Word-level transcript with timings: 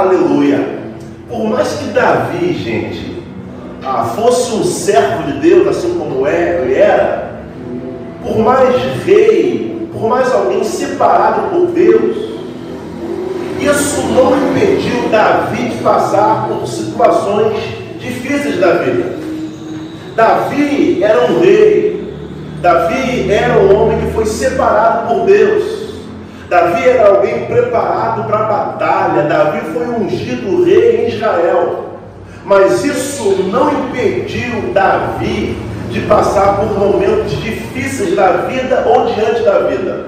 Aleluia. 0.00 0.80
Por 1.28 1.44
mais 1.44 1.68
que 1.74 1.84
Davi, 1.90 2.54
gente, 2.54 3.22
ah, 3.84 4.02
fosse 4.16 4.54
um 4.54 4.64
servo 4.64 5.30
de 5.30 5.40
Deus, 5.40 5.68
assim 5.68 5.98
como 5.98 6.26
é, 6.26 6.62
ele 6.62 6.74
era, 6.74 7.42
por 8.22 8.38
mais 8.38 8.76
rei, 9.04 9.88
por 9.92 10.08
mais 10.08 10.32
alguém 10.32 10.64
separado 10.64 11.50
por 11.50 11.66
Deus, 11.66 12.16
isso 13.60 14.00
não 14.14 14.34
impediu 14.38 15.10
Davi 15.10 15.68
de 15.68 15.82
passar 15.82 16.48
por 16.48 16.66
situações 16.66 17.58
difíceis 18.00 18.58
da 18.58 18.72
vida. 18.78 19.18
Davi 20.16 21.02
era 21.02 21.30
um 21.30 21.40
rei, 21.40 22.10
Davi 22.62 23.30
era 23.30 23.58
um 23.58 23.76
homem 23.76 23.98
que 23.98 24.12
foi 24.14 24.24
separado 24.24 25.08
por 25.08 25.26
Deus. 25.26 25.79
Davi 26.50 26.88
era 26.88 27.10
alguém 27.10 27.46
preparado 27.46 28.24
para 28.24 28.38
a 28.38 28.42
batalha. 28.42 29.22
Davi 29.22 29.60
foi 29.72 29.86
ungido 29.86 30.64
rei 30.64 31.04
em 31.06 31.08
Israel. 31.08 31.90
Mas 32.44 32.84
isso 32.84 33.44
não 33.52 33.70
impediu 33.70 34.72
Davi 34.74 35.56
de 35.90 36.00
passar 36.00 36.56
por 36.56 36.76
momentos 36.76 37.30
difíceis 37.40 38.16
da 38.16 38.32
vida 38.48 38.84
ou 38.84 39.06
diante 39.14 39.42
da 39.44 39.60
vida. 39.60 40.06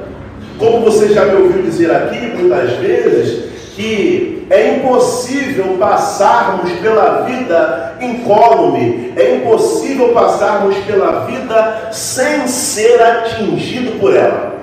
Como 0.59 0.80
você 0.80 1.14
já 1.14 1.27
me 1.27 1.42
ouviu 1.42 1.62
dizer 1.62 1.92
aqui 1.92 2.19
muitas 2.36 2.72
vezes, 2.72 3.45
que 3.77 4.45
é 4.50 4.77
impossível 4.77 5.77
passarmos 5.78 6.72
pela 6.72 7.22
vida 7.22 7.95
incólume, 8.00 9.12
é 9.14 9.36
impossível 9.36 10.09
passarmos 10.09 10.77
pela 10.78 11.24
vida 11.24 11.88
sem 11.92 12.48
ser 12.48 13.00
atingido 13.00 14.00
por 14.00 14.16
ela. 14.16 14.62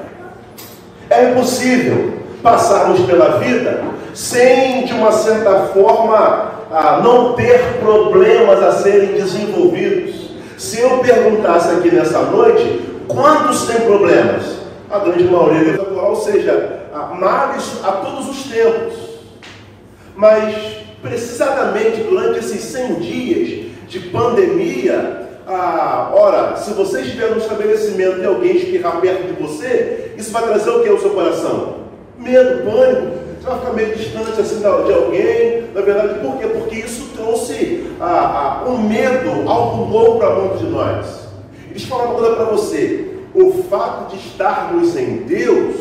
É 1.09 1.31
impossível 1.31 2.19
passarmos 2.43 3.01
pela 3.01 3.39
vida 3.39 3.83
sem, 4.13 4.85
de 4.85 4.93
uma 4.93 5.11
certa 5.11 5.67
forma, 5.73 6.51
não 7.03 7.33
ter 7.33 7.79
problemas 7.79 8.61
a 8.61 8.71
serem 8.73 9.13
desenvolvidos. 9.13 10.29
Se 10.57 10.79
eu 10.81 10.99
perguntasse 10.99 11.69
aqui 11.71 11.89
nessa 11.89 12.19
noite, 12.23 12.81
quantos 13.07 13.65
têm 13.65 13.81
problemas? 13.81 14.59
A 14.89 14.99
grande 14.99 15.23
maioria, 15.23 15.81
ou 15.81 16.15
seja, 16.15 16.81
males 17.17 17.79
a 17.83 17.91
todos 17.91 18.29
os 18.29 18.43
tempos. 18.43 18.93
Mas, 20.15 20.55
precisamente 21.01 22.01
durante 22.01 22.39
esses 22.39 22.61
100 22.61 22.93
dias 22.95 23.71
de 23.87 23.99
pandemia, 24.09 25.28
ah, 25.49 26.11
ora, 26.13 26.55
se 26.57 26.71
você 26.73 27.01
estiver 27.01 27.31
no 27.31 27.37
estabelecimento 27.37 28.19
e 28.19 28.25
alguém 28.25 28.55
espirrar 28.55 29.01
perto 29.01 29.33
de 29.33 29.41
você, 29.41 30.13
isso 30.15 30.31
vai 30.31 30.43
trazer 30.43 30.69
o 30.69 30.83
que 30.83 30.89
ao 30.89 30.99
seu 30.99 31.09
coração? 31.09 31.75
Medo, 32.17 32.63
pânico. 32.63 33.19
Você 33.39 33.47
vai 33.47 33.59
ficar 33.59 33.73
meio 33.73 33.95
distante 33.95 34.39
assim 34.39 34.59
de 34.59 34.65
alguém. 34.65 35.63
Na 35.73 35.81
verdade, 35.81 36.19
por 36.19 36.37
quê? 36.37 36.47
Porque 36.47 36.75
isso 36.75 37.09
trouxe 37.15 37.87
ah, 37.99 38.63
ah, 38.65 38.69
um 38.69 38.77
medo, 38.77 39.49
algo 39.49 39.91
novo 39.91 40.19
para 40.19 40.35
muitos 40.35 40.59
de 40.59 40.67
nós. 40.67 41.05
Deixa 41.69 41.85
eu 41.85 41.89
falar 41.89 42.09
uma 42.09 42.15
coisa 42.15 42.35
para 42.35 42.45
você. 42.45 43.09
O 43.33 43.63
fato 43.63 44.11
de 44.11 44.17
estarmos 44.17 44.95
em 44.95 45.17
Deus 45.23 45.75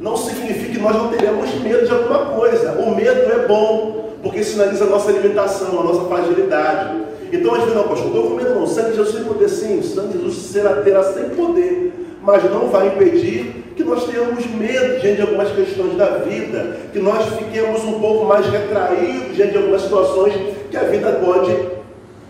não 0.00 0.16
significa 0.16 0.72
que 0.72 0.78
nós 0.78 0.94
não 0.94 1.08
teremos 1.08 1.54
medo 1.60 1.86
de 1.86 1.92
alguma 1.92 2.26
coisa. 2.34 2.72
O 2.72 2.94
medo 2.96 3.32
é 3.32 3.46
bom, 3.46 4.14
porque 4.22 4.42
sinaliza 4.42 4.84
a 4.84 4.88
nossa 4.88 5.12
limitação, 5.12 5.80
a 5.80 5.84
nossa 5.84 6.08
fragilidade. 6.08 7.07
Então 7.32 7.54
a 7.54 7.58
gente 7.60 7.74
não, 7.74 7.84
pastor, 7.84 8.06
estou 8.06 8.30
com 8.30 8.34
medo 8.36 8.54
não. 8.54 8.66
Sangue 8.66 8.90
de 8.90 8.96
Jesus 8.96 9.14
tem 9.14 9.24
poder 9.24 9.48
sim, 9.48 9.78
o 9.78 9.82
sangue 9.82 10.18
de 10.18 10.24
Jesus 10.24 10.36
será, 10.46 10.82
terá 10.82 11.02
sem 11.02 11.30
poder, 11.30 11.92
mas 12.22 12.42
não 12.44 12.68
vai 12.68 12.88
impedir 12.88 13.64
que 13.76 13.84
nós 13.84 14.04
tenhamos 14.04 14.44
medo 14.46 15.00
diante 15.00 15.16
de 15.16 15.22
algumas 15.22 15.52
questões 15.52 15.96
da 15.96 16.18
vida, 16.18 16.76
que 16.92 16.98
nós 16.98 17.24
fiquemos 17.36 17.84
um 17.84 18.00
pouco 18.00 18.24
mais 18.24 18.46
retraídos 18.46 19.36
diante 19.36 19.52
de 19.52 19.58
algumas 19.58 19.82
situações 19.82 20.34
que 20.70 20.76
a 20.76 20.82
vida 20.82 21.20
pode 21.24 21.56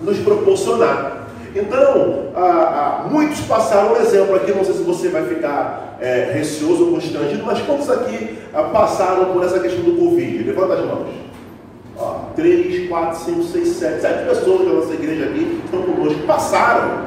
nos 0.00 0.18
proporcionar. 0.18 1.28
Então, 1.56 2.28
muitos 3.10 3.40
passaram 3.40 3.94
um 3.94 3.96
exemplo 3.96 4.36
aqui, 4.36 4.52
não 4.52 4.64
sei 4.64 4.74
se 4.74 4.82
você 4.82 5.08
vai 5.08 5.24
ficar 5.24 5.96
é, 6.00 6.30
receoso 6.34 6.86
ou 6.86 6.92
constrangido, 6.92 7.42
mas 7.44 7.60
quantos 7.62 7.90
aqui 7.90 8.38
ah, 8.52 8.64
passaram 8.64 9.32
por 9.32 9.42
essa 9.42 9.58
questão 9.58 9.82
do 9.82 9.92
Covid? 9.92 10.44
Levanta 10.44 10.74
as 10.74 10.84
mãos. 10.84 11.06
Ó, 12.38 12.40
três, 12.40 12.88
quatro, 12.88 13.18
cinco, 13.24 13.42
seis, 13.42 13.68
sete, 13.68 14.00
sete 14.00 14.28
pessoas 14.28 14.66
da 14.66 14.74
nossa 14.74 14.94
igreja 14.94 15.24
aqui 15.24 15.60
estão 15.64 15.82
conosco, 15.82 16.20
passaram. 16.20 17.02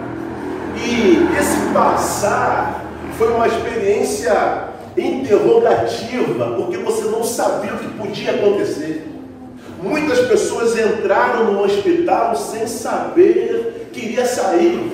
E 0.75 1.27
esse 1.39 1.73
passar 1.73 2.83
foi 3.17 3.31
uma 3.31 3.47
experiência 3.47 4.65
interrogativa, 4.97 6.53
porque 6.57 6.77
você 6.77 7.03
não 7.09 7.23
sabia 7.23 7.73
o 7.73 7.77
que 7.77 7.87
podia 7.97 8.31
acontecer. 8.31 9.07
Muitas 9.81 10.19
pessoas 10.27 10.77
entraram 10.77 11.53
no 11.53 11.63
hospital 11.63 12.35
sem 12.35 12.67
saber 12.67 13.89
que 13.93 14.05
iria 14.05 14.25
sair. 14.25 14.91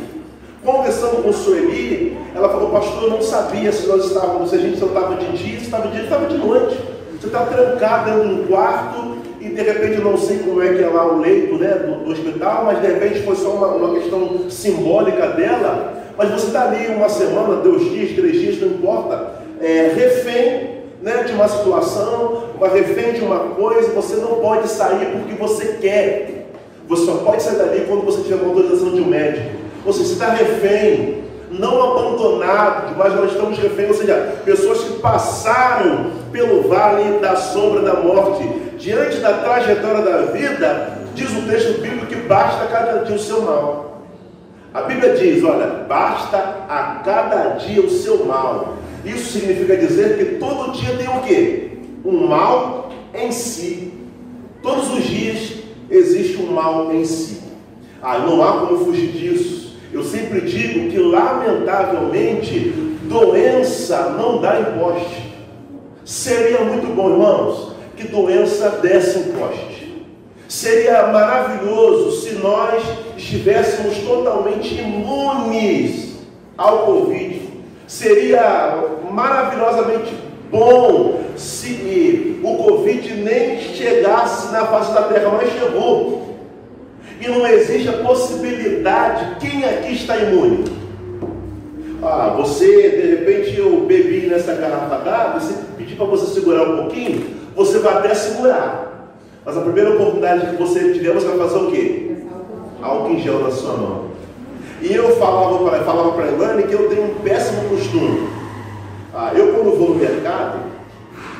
Conversando 0.64 1.24
com 1.24 1.31
Sueli, 1.31 2.18
ela 2.36 2.50
falou, 2.50 2.69
pastor, 2.69 3.04
eu 3.04 3.09
não 3.12 3.22
sabia 3.22 3.72
se 3.72 3.88
nós 3.88 4.06
estávamos, 4.06 4.50
se 4.50 4.56
a 4.56 4.59
gente 4.59 4.84
estava 4.84 5.16
de 5.16 5.38
dia, 5.38 5.59
se 5.59 5.66
estava 5.66 5.88
de 5.88 5.94
dia, 5.94 6.04
estava 6.04 6.25
de 6.28 6.38
noite. 6.38 6.78
Você 7.19 7.28
está 7.28 7.46
trancado 7.46 8.12
dentro 8.12 8.28
de 8.28 8.42
um 8.42 8.48
quarto 8.48 9.16
e 9.47 9.56
de 9.56 9.62
repente 9.62 10.02
não 10.02 10.18
sei 10.18 10.40
como 10.40 10.62
é 10.62 10.74
que 10.74 10.84
é 10.84 10.88
lá 10.88 11.13
o 11.13 11.19
leito 11.19 11.56
né, 11.56 11.69
do, 11.69 12.03
do 12.03 12.12
hospital, 12.12 12.66
mas 12.66 12.81
de 12.81 12.88
repente 12.88 13.22
foi 13.22 13.35
só 13.35 13.52
uma, 13.52 13.68
uma 13.68 14.00
questão 14.00 14.50
simbólica 14.50 15.28
dela. 15.30 15.94
Mas 16.18 16.31
você 16.31 16.47
está 16.47 16.63
ali 16.63 16.88
uma 16.88 17.09
semana, 17.09 17.62
dois 17.62 17.84
dias, 17.91 18.16
três 18.16 18.40
dias, 18.40 18.59
não 18.59 18.69
importa, 18.69 19.34
é, 19.62 19.91
refém 19.96 20.78
né, 21.02 21.24
de 21.24 21.34
uma 21.34 21.47
situação, 21.47 22.44
uma 22.57 22.68
refém 22.68 23.13
de 23.13 23.22
uma 23.22 23.40
coisa, 23.40 23.91
você 23.91 24.16
não 24.16 24.36
pode 24.36 24.68
sair 24.68 25.12
porque 25.12 25.34
você 25.36 25.78
quer. 25.80 26.47
Você 26.88 27.06
só 27.06 27.18
pode 27.18 27.44
sair 27.44 27.57
dali 27.57 27.86
quando 27.88 28.06
você 28.06 28.22
tiver 28.22 28.36
uma 28.36 28.50
autorização 28.50 28.91
de 28.91 29.02
um 29.02 29.07
médico. 29.07 29.50
Ou 29.86 29.94
seja, 29.94 30.06
você 30.06 30.13
está 30.13 30.30
refém 30.30 31.24
não 31.52 31.91
abandonado, 31.91 32.96
mas 32.97 33.13
nós 33.16 33.31
estamos 33.31 33.57
refém, 33.57 33.88
ou 33.88 33.94
seja, 33.94 34.36
pessoas 34.44 34.80
que 34.84 35.00
passaram 35.00 36.12
pelo 36.31 36.68
vale 36.68 37.19
da 37.19 37.36
sombra 37.36 37.81
da 37.81 37.94
morte, 37.94 38.44
diante 38.77 39.17
da 39.17 39.33
trajetória 39.39 40.01
da 40.01 40.31
vida, 40.31 40.99
diz 41.15 41.29
o 41.31 41.47
texto 41.47 41.81
bíblico 41.81 42.05
que 42.05 42.15
basta 42.15 42.65
cada 42.67 43.03
dia 43.03 43.15
o 43.15 43.19
seu 43.19 43.41
mal. 43.41 44.03
A 44.73 44.81
Bíblia 44.83 45.15
diz: 45.15 45.43
olha, 45.43 45.85
basta 45.88 46.38
a 46.69 47.01
cada 47.03 47.55
dia 47.55 47.81
o 47.81 47.89
seu 47.89 48.25
mal. 48.25 48.77
Isso 49.03 49.39
significa 49.39 49.75
dizer 49.77 50.17
que 50.17 50.35
todo 50.35 50.71
dia 50.73 50.95
tem 50.97 51.07
o 51.07 51.21
quê? 51.21 51.79
Um 52.03 52.27
mal 52.27 52.91
em 53.13 53.31
si. 53.31 53.93
Todos 54.61 54.91
os 54.91 55.03
dias 55.03 55.53
existe 55.89 56.38
um 56.38 56.51
mal 56.51 56.94
em 56.94 57.05
si. 57.05 57.41
Ah, 58.01 58.19
não 58.19 58.44
há 58.44 58.59
como 58.59 58.85
fugir 58.85 59.11
disso. 59.11 59.77
Eu 59.91 60.03
sempre 60.03 60.41
digo 60.41 60.91
que, 60.91 60.99
lamentavelmente, 60.99 62.69
doença 63.03 64.15
não 64.17 64.41
dá 64.41 64.59
imposte. 64.59 65.35
Seria 66.03 66.61
muito 66.61 66.94
bom, 66.94 67.09
irmãos, 67.09 67.76
que 67.97 68.08
doença 68.08 68.69
desse 68.81 69.19
imposte. 69.19 70.06
Seria 70.47 71.08
maravilhoso 71.08 72.22
se 72.22 72.35
nós 72.35 72.81
estivéssemos 73.18 73.97
totalmente 73.97 74.75
imunes 74.75 76.16
ao 76.57 76.86
Covid. 76.86 77.41
Seria 77.88 78.84
maravilhosamente 79.12 80.13
bom 80.50 81.22
se 81.36 82.40
o 82.44 82.56
Covid 82.56 83.13
nem 83.16 83.59
chegasse 83.59 84.52
na 84.52 84.66
face 84.68 84.94
da 84.94 85.03
terra, 85.03 85.31
mas 85.31 85.52
chegou 85.52 86.36
e 87.19 87.28
não 87.28 87.46
existe 87.47 87.90
a 87.90 88.03
possibilidade. 88.03 89.38
Quem 89.40 89.66
aqui 89.66 89.94
está 89.94 90.18
imune? 90.18 90.87
Ah, 92.09 92.34
você, 92.38 92.90
de 92.90 93.07
repente, 93.16 93.59
eu 93.59 93.81
bebi 93.81 94.27
nessa 94.27 94.54
garrafa 94.54 94.95
d'água, 95.04 95.42
se 95.42 95.54
pedir 95.77 95.98
para 95.98 96.06
você 96.06 96.33
segurar 96.33 96.63
um 96.63 96.77
pouquinho, 96.77 97.25
você 97.54 97.80
vai 97.80 97.95
até 97.95 98.15
segurar. 98.15 99.12
Mas 99.45 99.57
a 99.57 99.62
primeira 99.62 99.89
oportunidade 99.92 100.48
que 100.48 100.56
você 100.56 100.94
tiver, 100.94 101.13
você 101.13 101.27
vai 101.27 101.38
fazer 101.38 101.57
o 101.57 101.69
quê? 101.69 102.12
Álcool 102.81 103.12
em 103.12 103.19
gel 103.19 103.44
na 103.44 103.51
sua 103.51 103.74
mão. 103.74 104.06
E 104.81 104.94
eu 104.94 105.18
falava 105.18 105.69
para 105.69 105.83
falava 105.83 106.12
para 106.13 106.27
Elane 106.27 106.63
que 106.63 106.74
eu 106.74 106.88
tenho 106.88 107.04
um 107.04 107.15
péssimo 107.15 107.68
costume. 107.68 108.30
Ah, 109.13 109.33
eu 109.36 109.54
quando 109.54 109.77
vou 109.77 109.89
no 109.89 109.95
mercado, 109.95 110.59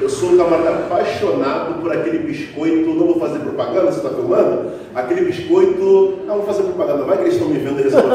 eu 0.02 0.10
sou 0.10 0.32
um 0.32 0.38
camarada 0.38 0.80
apaixonado 0.80 1.82
por 1.82 1.94
aquele 1.94 2.20
biscoito, 2.20 2.90
não 2.90 3.06
vou 3.06 3.20
fazer 3.20 3.40
propaganda, 3.40 3.90
você 3.90 4.00
está 4.00 4.10
filmando? 4.10 4.72
Aquele 4.94 5.22
biscoito, 5.22 6.20
não 6.26 6.36
vou 6.36 6.46
fazer 6.46 6.64
propaganda, 6.64 7.06
vai 7.06 7.18
que 7.18 7.24
eles 7.24 7.36
estão 7.36 7.48
me 7.48 7.58
vendo, 7.58 7.80
eles 7.80 7.94
vão 7.94 8.10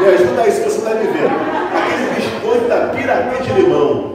Me 0.00 0.06
ajuda 0.06 0.42
aí 0.42 0.50
se 0.50 0.60
você 0.62 0.78
está 0.78 0.90
me. 0.94 1.06
Aquele 1.06 2.14
biscoito 2.14 2.68
da 2.68 2.88
piraquê 2.88 3.42
de 3.42 3.52
limão. 3.60 4.14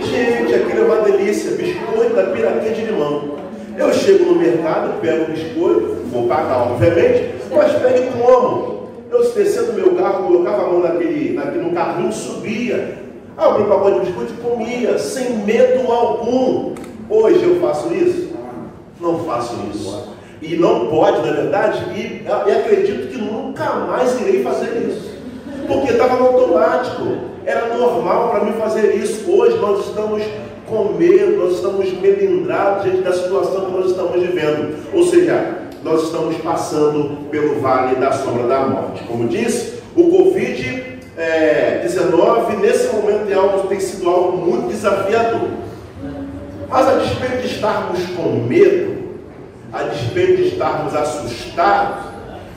Gente, 0.00 0.54
aquilo 0.54 0.82
é 0.82 0.84
uma 0.84 1.02
delícia, 1.02 1.52
biscoito 1.52 2.14
da 2.14 2.24
piraquê 2.24 2.70
de 2.70 2.82
limão. 2.82 3.36
Eu 3.76 3.92
chego 3.92 4.24
no 4.24 4.36
mercado, 4.36 5.00
pego 5.00 5.24
o 5.24 5.32
biscoito, 5.32 5.96
vou 6.10 6.26
pagar 6.28 6.70
obviamente, 6.70 7.34
mas 7.50 7.72
pego 7.72 7.98
e 7.98 8.22
como. 8.22 8.74
Eu 9.10 9.32
descendo 9.32 9.72
do 9.72 9.72
meu 9.74 9.94
carro, 9.94 10.24
colocava 10.24 10.64
a 10.64 10.68
mão 10.68 10.80
naquele, 10.80 11.34
naquele, 11.34 11.64
no 11.64 11.72
carrinho, 11.72 12.12
subia, 12.12 13.04
Abria 13.36 13.66
o 13.66 13.68
pacote 13.68 14.00
de 14.00 14.06
biscoito 14.06 14.32
e 14.32 14.36
comia, 14.36 14.98
sem 14.98 15.38
medo 15.38 15.90
algum. 15.90 16.72
Hoje 17.10 17.42
eu 17.42 17.60
faço 17.60 17.92
isso? 17.92 18.30
Não 19.00 19.24
faço 19.24 19.56
isso. 19.72 20.13
E 20.46 20.56
não 20.56 20.88
pode, 20.88 21.26
na 21.26 21.32
verdade, 21.32 21.82
e, 21.96 22.22
e 22.26 22.52
acredito 22.52 23.08
que 23.08 23.16
nunca 23.16 23.64
mais 23.76 24.20
irei 24.20 24.42
fazer 24.42 24.86
isso. 24.88 25.14
Porque 25.66 25.92
estava 25.92 26.16
no 26.16 26.26
automático. 26.26 27.32
Era 27.46 27.74
normal 27.74 28.28
para 28.28 28.44
mim 28.44 28.52
fazer 28.52 28.94
isso. 28.94 29.30
Hoje 29.30 29.56
nós 29.56 29.86
estamos 29.86 30.22
com 30.66 30.92
medo, 30.98 31.38
nós 31.38 31.54
estamos 31.54 31.90
melindrados 31.98 32.84
diante 32.84 33.00
da 33.00 33.12
situação 33.14 33.64
que 33.64 33.72
nós 33.72 33.90
estamos 33.90 34.20
vivendo. 34.20 34.76
Ou 34.92 35.06
seja, 35.06 35.60
nós 35.82 36.04
estamos 36.04 36.36
passando 36.36 37.28
pelo 37.30 37.60
vale 37.60 37.94
da 37.96 38.12
sombra 38.12 38.46
da 38.46 38.66
morte. 38.66 39.02
Como 39.04 39.26
disse, 39.26 39.78
o 39.96 40.02
Covid-19, 40.02 40.94
é, 41.16 41.86
nesse 42.60 42.94
momento, 42.94 43.30
é 43.30 43.34
algo, 43.34 43.66
tem 43.68 43.80
sido 43.80 44.10
algo 44.10 44.36
muito 44.36 44.68
desafiador. 44.68 45.48
Mas 46.68 46.86
a 46.86 46.96
despeito 46.96 47.38
de 47.38 47.46
estarmos 47.46 48.04
com 48.16 48.30
medo, 48.46 49.03
a 49.74 49.82
despeito 49.82 50.36
de 50.36 50.48
estarmos 50.48 50.94
assustados, 50.94 52.04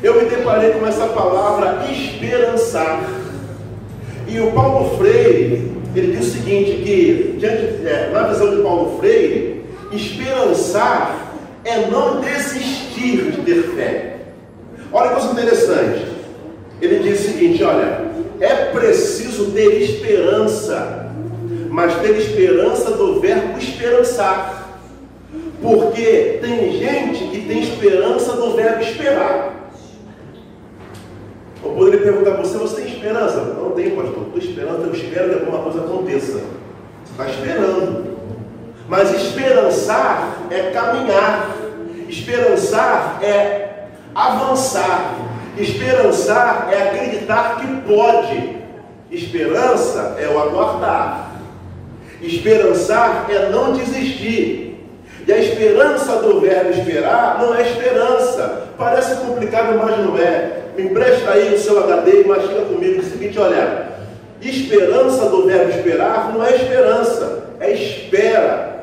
eu 0.03 0.21
me 0.21 0.29
deparei 0.29 0.71
com 0.71 0.85
essa 0.85 1.07
palavra 1.07 1.85
esperançar. 1.91 3.09
E 4.27 4.39
o 4.39 4.51
Paulo 4.51 4.97
Freire, 4.97 5.71
ele 5.95 6.15
diz 6.15 6.27
o 6.27 6.31
seguinte, 6.31 6.83
que 6.83 7.35
diante, 7.39 7.87
é, 7.87 8.11
na 8.13 8.27
visão 8.27 8.55
de 8.55 8.61
Paulo 8.61 8.99
Freire, 8.99 9.65
esperançar 9.91 11.33
é 11.65 11.87
não 11.87 12.21
desistir 12.21 13.31
de 13.31 13.41
ter 13.41 13.63
fé. 13.75 14.17
Olha 14.91 15.09
que 15.09 15.15
coisa 15.15 15.31
interessante. 15.31 16.05
Ele 16.81 16.99
diz 16.99 17.19
o 17.19 17.23
seguinte: 17.31 17.63
olha, 17.63 18.05
é 18.39 18.65
preciso 18.65 19.51
ter 19.51 19.81
esperança, 19.81 21.11
mas 21.69 21.95
ter 21.95 22.15
esperança 22.17 22.91
do 22.91 23.19
verbo 23.19 23.57
esperançar. 23.57 24.66
Porque 25.61 26.39
tem 26.41 26.71
gente 26.73 27.27
que 27.29 27.47
tem 27.47 27.63
esperança 27.63 28.33
do 28.33 28.55
verbo 28.55 28.81
esperar. 28.81 29.53
Eu 31.63 31.71
poderia 31.71 32.01
perguntar 32.01 32.31
para 32.31 32.43
você: 32.43 32.57
você 32.57 32.81
tem 32.81 32.93
esperança? 32.93 33.41
Não 33.41 33.71
tenho, 33.71 33.95
pastor. 33.95 34.23
Estou 34.27 34.37
esperando, 34.37 34.85
eu 34.85 34.93
espero 34.93 35.29
que 35.29 35.35
alguma 35.35 35.63
coisa 35.63 35.79
aconteça. 35.79 36.33
Você 36.33 37.11
está 37.11 37.27
esperando. 37.27 38.17
Mas 38.87 39.13
esperançar 39.13 40.43
é 40.49 40.71
caminhar, 40.71 41.57
esperançar 42.07 43.19
é 43.21 43.87
avançar, 44.15 45.15
esperançar 45.57 46.69
é 46.71 46.83
acreditar 46.83 47.59
que 47.59 47.67
pode, 47.81 48.57
esperança 49.11 50.15
é 50.17 50.29
o 50.29 50.39
aguardar, 50.39 51.31
esperançar 52.21 53.25
é 53.29 53.49
não 53.49 53.73
desistir. 53.73 54.66
E 55.27 55.33
a 55.33 55.39
esperança 55.39 56.21
do 56.21 56.39
verbo 56.39 56.71
esperar 56.71 57.37
não 57.41 57.53
é 57.53 57.69
esperança. 57.69 58.69
Parece 58.77 59.15
complicado, 59.17 59.77
mas 59.77 59.97
não 59.97 60.17
é. 60.17 60.67
Me 60.77 60.83
empresta 60.83 61.31
aí 61.31 61.53
o 61.53 61.59
seu 61.59 61.83
HD 61.83 62.21
e 62.21 62.27
mastiga 62.27 62.61
comigo 62.61 63.01
o 63.01 63.03
seguinte: 63.03 63.37
olha, 63.37 63.89
esperança 64.41 65.25
do 65.25 65.45
verbo 65.45 65.71
esperar 65.71 66.31
não 66.33 66.45
é 66.45 66.55
esperança, 66.55 67.43
é 67.59 67.73
espera. 67.73 68.77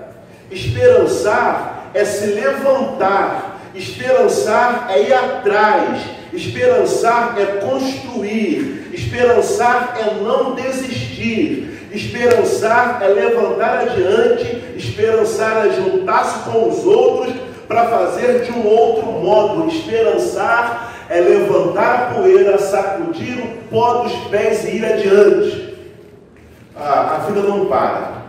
Esperançar 0.51 1.91
é 1.95 2.05
se 2.05 2.27
levantar, 2.27 3.61
esperançar 3.75 4.89
é 4.91 5.03
ir 5.03 5.15
atrás, 5.15 6.01
esperançar 6.31 7.37
é 7.39 7.47
construir, 7.67 8.91
esperançar 8.93 9.97
é 9.99 10.23
não 10.23 10.55
desistir, 10.55 11.74
esperançar 11.95 13.01
é 13.03 13.09
levantar 13.09 13.83
adiante, 13.83 14.77
esperançar 14.77 15.67
é 15.67 15.71
juntar-se 15.71 16.51
com 16.51 16.69
os 16.69 16.85
outros 16.85 17.35
para 17.69 17.87
fazer 17.87 18.43
de 18.43 18.53
um 18.53 18.67
outro 18.67 19.07
modo, 19.07 19.69
esperançar 19.69 20.93
é 21.09 21.21
levantar 21.21 21.95
a 21.95 22.15
poeira, 22.15 22.59
sacudir 22.59 23.39
o 23.39 23.69
pó 23.71 24.03
dos 24.03 24.13
pés 24.29 24.65
e 24.65 24.77
ir 24.77 24.85
adiante. 24.85 25.75
a 26.77 27.25
vida 27.27 27.41
não 27.41 27.67
para. 27.67 28.25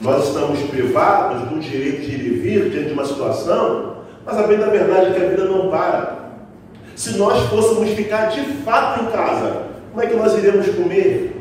Nós 0.00 0.28
estamos 0.28 0.60
privados 0.64 1.48
do 1.48 1.58
direito 1.58 2.02
de 2.02 2.14
ir 2.14 2.26
e 2.26 2.38
vir 2.38 2.70
diante 2.70 2.88
de 2.88 2.92
uma 2.92 3.04
situação, 3.06 3.96
mas 4.24 4.38
a 4.38 4.42
bem 4.42 4.58
da 4.58 4.66
verdade 4.66 5.06
é 5.06 5.10
que 5.12 5.24
a 5.24 5.28
vida 5.28 5.44
não 5.44 5.70
para. 5.70 6.16
Se 6.94 7.16
nós 7.16 7.48
fôssemos 7.48 7.90
ficar 7.90 8.26
de 8.26 8.42
fato 8.62 9.04
em 9.04 9.06
casa, 9.06 9.62
como 9.90 10.02
é 10.02 10.06
que 10.06 10.16
nós 10.16 10.36
iremos 10.36 10.68
comer? 10.68 11.35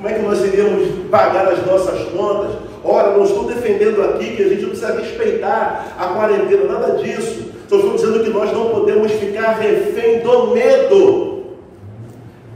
Como 0.00 0.08
é 0.08 0.14
que 0.14 0.22
nós 0.22 0.42
iremos 0.42 1.10
pagar 1.10 1.46
as 1.46 1.66
nossas 1.66 2.08
contas? 2.08 2.52
Ora, 2.82 3.10
não 3.10 3.22
estou 3.22 3.44
defendendo 3.44 4.02
aqui 4.02 4.34
que 4.34 4.42
a 4.42 4.48
gente 4.48 4.62
não 4.62 4.70
precisa 4.70 4.98
respeitar 4.98 5.94
a 5.98 6.06
quarentena, 6.06 6.72
nada 6.72 6.96
disso. 6.96 7.50
Só 7.68 7.76
estou 7.76 7.96
dizendo 7.96 8.24
que 8.24 8.30
nós 8.30 8.50
não 8.50 8.70
podemos 8.70 9.12
ficar 9.12 9.58
refém 9.58 10.20
do 10.20 10.54
medo. 10.54 11.44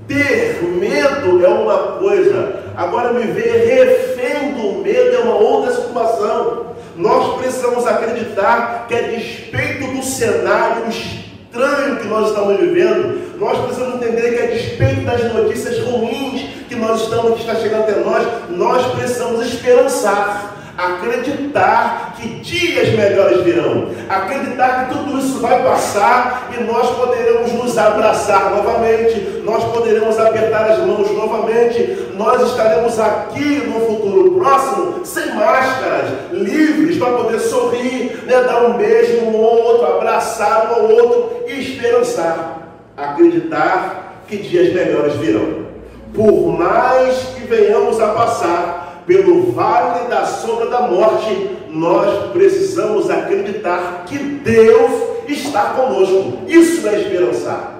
Ter 0.08 0.62
medo 0.62 1.44
é 1.44 1.48
uma 1.48 1.76
coisa, 1.98 2.60
agora 2.74 3.12
me 3.12 3.26
ver 3.26 3.66
refém 3.66 4.52
do 4.54 4.82
medo 4.82 5.14
é 5.14 5.18
uma 5.18 5.36
outra 5.36 5.74
situação. 5.74 6.68
Nós 6.96 7.38
precisamos 7.42 7.86
acreditar 7.86 8.86
que, 8.88 8.94
a 8.94 9.02
despeito 9.02 9.86
do 9.88 10.02
cenário 10.02 10.88
estranho 10.88 11.96
que 11.98 12.08
nós 12.08 12.30
estamos 12.30 12.58
vivendo, 12.58 13.20
nós 13.38 13.58
precisamos 13.58 13.96
entender 13.96 14.36
que, 14.36 14.42
a 14.42 14.46
despeito 14.46 15.00
das 15.02 15.32
notícias 15.32 15.78
ruins 15.80 16.42
que 16.68 16.76
nós 16.76 17.02
estamos, 17.02 17.34
que 17.34 17.40
está 17.40 17.54
chegando 17.54 17.82
até 17.82 18.00
nós, 18.00 18.26
nós 18.50 18.86
precisamos 18.94 19.46
esperançar 19.46 20.54
acreditar 20.76 22.14
que 22.16 22.28
dias 22.40 22.88
melhores 22.90 23.42
virão, 23.42 23.88
acreditar 24.08 24.88
que 24.88 24.94
tudo 24.94 25.18
isso 25.18 25.40
vai 25.40 25.62
passar 25.62 26.50
e 26.56 26.64
nós 26.64 26.90
poderemos 26.96 27.52
nos 27.52 27.78
abraçar 27.78 28.50
novamente, 28.50 29.42
nós 29.44 29.62
poderemos 29.72 30.18
apertar 30.18 30.72
as 30.72 30.78
mãos 30.80 31.10
novamente, 31.12 32.08
nós 32.16 32.42
estaremos 32.50 32.98
aqui 32.98 33.62
no 33.66 33.86
futuro 33.86 34.32
próximo 34.32 35.04
sem 35.04 35.34
máscaras, 35.34 36.10
livres 36.32 36.98
para 36.98 37.12
poder 37.12 37.38
sorrir, 37.38 38.24
né, 38.26 38.42
dar 38.42 38.64
um 38.64 38.74
beijo 38.74 39.20
no 39.22 39.36
outro, 39.36 39.86
abraçar 39.86 40.72
um 40.72 40.74
ao 40.74 40.90
outro 40.90 41.44
e 41.46 41.60
esperançar, 41.60 42.53
acreditar 42.96 44.22
que 44.28 44.36
dias 44.36 44.72
melhores 44.72 45.14
virão. 45.16 45.64
Por 46.12 46.56
mais 46.56 47.16
que 47.34 47.46
venhamos 47.46 48.00
a 48.00 48.08
passar 48.08 49.02
pelo 49.06 49.52
vale 49.52 50.08
da 50.08 50.24
sombra 50.24 50.66
da 50.66 50.82
morte, 50.82 51.50
nós 51.70 52.30
precisamos 52.32 53.10
acreditar 53.10 54.04
que 54.06 54.16
Deus 54.16 54.92
está 55.28 55.70
conosco. 55.70 56.38
Isso 56.46 56.86
é 56.88 57.00
esperançar. 57.00 57.74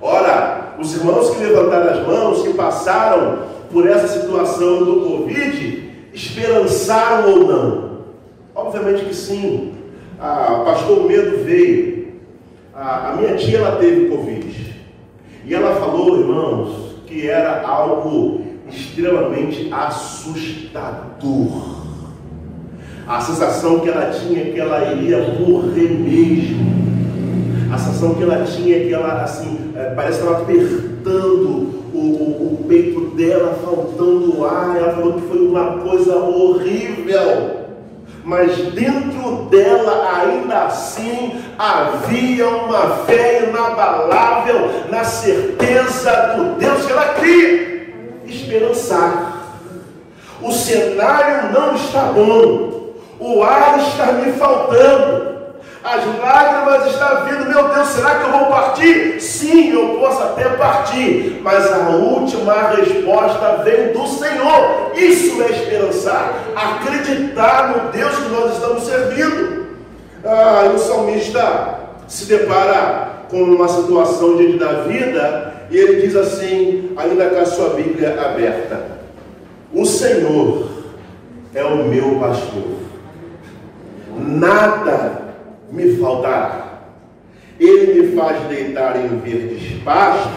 Ora, 0.00 0.74
os 0.78 0.94
irmãos 0.96 1.30
que 1.30 1.42
levantaram 1.42 1.90
as 1.90 2.06
mãos, 2.06 2.42
que 2.42 2.54
passaram 2.54 3.40
por 3.70 3.86
essa 3.86 4.08
situação 4.08 4.84
do 4.84 5.00
Covid, 5.00 5.90
esperançaram 6.14 7.30
ou 7.30 7.46
não? 7.46 7.90
Obviamente 8.54 9.04
que 9.04 9.14
sim. 9.14 9.74
A 10.18 10.62
pastor 10.64 11.06
Medo 11.06 11.44
veio. 11.44 12.08
A, 12.74 13.10
a 13.10 13.16
minha 13.16 13.36
tia 13.36 13.58
ela 13.58 13.76
teve 13.76 14.08
Covid. 14.08 14.49
E 15.50 15.54
ela 15.54 15.74
falou, 15.80 16.16
irmãos, 16.16 16.94
que 17.08 17.28
era 17.28 17.66
algo 17.66 18.40
extremamente 18.70 19.68
assustador. 19.72 21.10
A 23.04 23.20
sensação 23.20 23.80
que 23.80 23.88
ela 23.88 24.12
tinha 24.12 24.44
que 24.44 24.60
ela 24.60 24.92
iria 24.92 25.18
morrer 25.40 25.88
mesmo. 25.88 26.70
A 27.74 27.76
sensação 27.76 28.14
que 28.14 28.22
ela 28.22 28.44
tinha 28.44 28.78
que 28.78 28.94
ela, 28.94 29.24
assim, 29.24 29.72
é, 29.74 29.86
parece 29.86 30.20
que 30.20 30.28
ela 30.28 30.38
apertando 30.38 31.48
o, 31.92 31.98
o, 31.98 32.58
o 32.60 32.64
peito 32.68 33.16
dela, 33.16 33.58
faltando 33.64 34.46
ar. 34.46 34.76
Ela 34.76 34.92
falou 34.92 35.14
que 35.14 35.22
foi 35.22 35.44
uma 35.44 35.78
coisa 35.78 36.14
horrível 36.14 37.59
mas 38.24 38.56
dentro 38.72 39.46
dela 39.50 40.20
ainda 40.20 40.64
assim 40.64 41.42
havia 41.58 42.48
uma 42.48 43.04
fé 43.04 43.44
inabalável 43.48 44.84
na 44.90 45.04
certeza 45.04 46.34
do 46.36 46.58
Deus 46.58 46.84
que 46.86 46.92
ela 46.92 47.14
cria 47.14 47.94
esperançar. 48.26 49.38
O 50.42 50.52
cenário 50.52 51.52
não 51.52 51.74
está 51.74 52.04
bom, 52.04 52.94
o 53.18 53.42
ar 53.42 53.78
está 53.78 54.12
me 54.12 54.32
faltando, 54.32 55.39
as 55.82 56.04
lágrimas 56.18 56.92
estão 56.92 57.24
vindo, 57.24 57.48
meu 57.48 57.68
Deus, 57.68 57.88
será 57.88 58.16
que 58.16 58.24
eu 58.24 58.32
vou 58.32 58.46
partir? 58.48 59.18
Sim, 59.18 59.72
eu 59.72 59.98
posso 59.98 60.22
até 60.22 60.44
partir, 60.50 61.40
mas 61.42 61.72
a 61.72 61.88
última 61.88 62.74
resposta 62.74 63.62
vem 63.64 63.90
do 63.92 64.06
Senhor. 64.06 64.92
Isso 64.94 65.42
é 65.42 65.50
esperançar, 65.50 66.34
acreditar 66.54 67.68
no 67.68 67.90
Deus 67.92 68.14
que 68.14 68.28
nós 68.28 68.52
estamos 68.52 68.82
servindo. 68.82 69.68
Ah, 70.22 70.70
o 70.74 70.78
salmista 70.78 71.80
se 72.06 72.26
depara 72.26 73.24
com 73.30 73.42
uma 73.42 73.66
situação 73.66 74.36
diante 74.36 74.58
da 74.58 74.82
vida 74.82 75.54
e 75.70 75.78
ele 75.78 76.02
diz 76.02 76.14
assim, 76.14 76.92
ainda 76.94 77.30
com 77.30 77.40
a 77.40 77.46
sua 77.46 77.70
Bíblia 77.70 78.20
aberta: 78.20 78.98
O 79.72 79.86
Senhor 79.86 80.68
é 81.54 81.64
o 81.64 81.84
meu 81.84 82.20
pastor, 82.20 82.80
nada 84.18 85.29
me 85.72 85.96
faltará. 85.96 86.80
Ele 87.58 88.02
me 88.02 88.16
faz 88.16 88.40
deitar 88.48 88.96
em 88.96 89.18
verdes 89.18 89.82
pastos, 89.82 90.32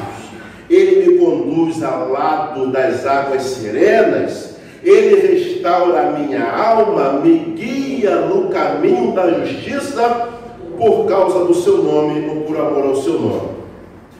ele 0.70 1.08
me 1.08 1.18
conduz 1.18 1.82
ao 1.82 2.10
lado 2.10 2.68
das 2.68 3.06
águas 3.06 3.44
serenas, 3.44 4.58
ele 4.84 5.28
restaura 5.28 6.02
a 6.02 6.12
minha 6.12 6.52
alma, 6.52 7.14
me 7.14 7.38
guia 7.56 8.16
no 8.18 8.50
caminho 8.50 9.14
da 9.14 9.30
justiça 9.32 10.30
por 10.78 11.06
causa 11.06 11.46
do 11.46 11.54
seu 11.54 11.78
nome 11.78 12.28
ou 12.28 12.42
por 12.42 12.58
amor 12.58 12.88
ao 12.88 12.96
seu 12.98 13.20
nome. 13.20 13.50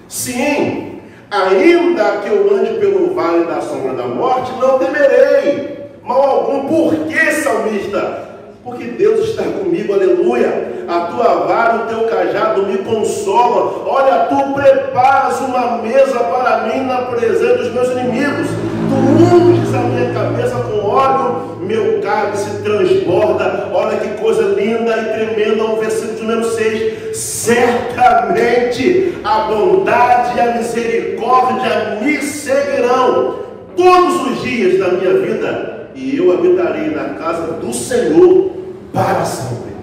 Sim, 0.08 1.00
ainda 1.30 2.18
que 2.18 2.30
eu 2.30 2.56
ande 2.56 2.80
pelo 2.80 3.14
vale 3.14 3.46
da 3.46 3.60
sombra 3.60 3.94
da 3.94 4.08
morte, 4.08 4.54
não 4.62 4.80
temerei 4.80 5.90
mal 6.04 6.22
algum. 6.22 6.68
Por 6.68 7.08
que, 7.08 7.32
salmista? 7.32 8.33
Porque 8.64 8.86
Deus 8.86 9.32
está 9.32 9.44
comigo, 9.44 9.94
aleluia. 9.94 10.86
A 10.88 11.02
tua 11.08 11.46
vara, 11.46 11.84
o 11.84 11.88
teu 11.88 12.08
cajado 12.08 12.66
me 12.66 12.78
consola. 12.78 13.84
Olha, 13.86 14.28
tu 14.28 14.54
preparas 14.54 15.42
uma 15.42 15.80
mesa 15.80 16.18
para 16.20 16.68
mim 16.68 16.86
na 16.86 17.02
presença 17.04 17.58
dos 17.58 17.74
meus 17.74 17.90
inimigos. 17.90 18.48
Tu 18.48 19.36
unges 19.36 19.76
a 19.76 19.80
minha 19.80 20.14
cabeça 20.14 20.56
com 20.56 20.80
óleo, 20.80 21.58
meu 21.60 22.00
cálice 22.02 22.64
transborda. 22.64 23.68
Olha 23.74 23.98
que 23.98 24.22
coisa 24.22 24.44
linda 24.44 24.98
e 24.98 25.14
tremenda. 25.14 25.66
O 25.66 25.82
versículo 25.82 26.22
número 26.22 26.46
6. 26.50 27.18
Certamente 27.18 29.18
a 29.26 29.40
bondade 29.40 30.38
e 30.38 30.40
a 30.40 30.54
misericórdia 30.54 31.98
me 32.02 32.22
seguirão 32.22 33.40
todos 33.76 34.28
os 34.28 34.42
dias 34.42 34.80
da 34.80 34.88
minha 34.88 35.16
vida 35.16 35.73
e 35.96 36.18
eu 36.18 36.32
habitarei 36.32 36.92
na 36.92 37.16
casa 37.16 37.54
do 37.54 37.74
Senhor 37.74 38.52
para 38.92 39.26
sempre. 39.26 39.74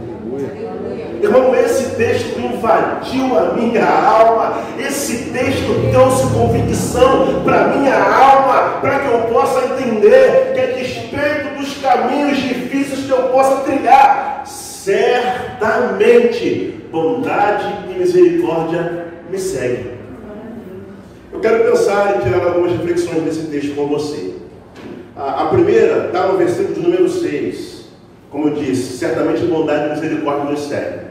Irmão, 1.23 1.55
esse 1.55 1.97
texto 1.97 2.40
invadiu 2.40 3.38
a 3.38 3.52
minha 3.52 3.87
alma, 3.87 4.62
esse 4.79 5.31
texto 5.31 5.90
trouxe 5.93 6.26
convicção 6.33 7.43
para 7.45 7.64
a 7.64 7.69
minha 7.76 7.95
alma, 7.95 8.79
para 8.81 9.00
que 9.00 9.12
eu 9.12 9.21
possa 9.33 9.67
entender 9.67 10.52
que 10.55 10.61
a 10.61 10.67
despeito 10.67 11.59
dos 11.59 11.76
caminhos 11.76 12.38
difíceis 12.38 13.05
que 13.05 13.11
eu 13.11 13.25
possa 13.25 13.57
trilhar, 13.57 14.45
certamente 14.47 16.81
bondade 16.90 17.67
e 17.90 17.99
misericórdia 17.99 19.09
me 19.31 19.38
seguem. 19.38 20.00
Eu 21.33 21.40
quero 21.40 21.71
pensar 21.71 22.17
e 22.17 22.23
tirar 22.23 22.47
algumas 22.47 22.73
reflexões 22.73 23.23
desse 23.23 23.47
texto 23.49 23.75
com 23.75 23.87
você. 23.87 24.39
A, 25.20 25.44
primeira 25.46 26.06
está 26.06 26.28
no 26.28 26.38
versículo 26.38 26.80
número 26.80 27.06
6. 27.06 27.84
Como 28.30 28.48
eu 28.48 28.54
disse, 28.54 28.96
certamente 28.96 29.44
bondade 29.44 29.88
e 29.88 29.90
misericórdia 29.90 30.44
nos 30.44 30.60
seguem. 30.60 31.10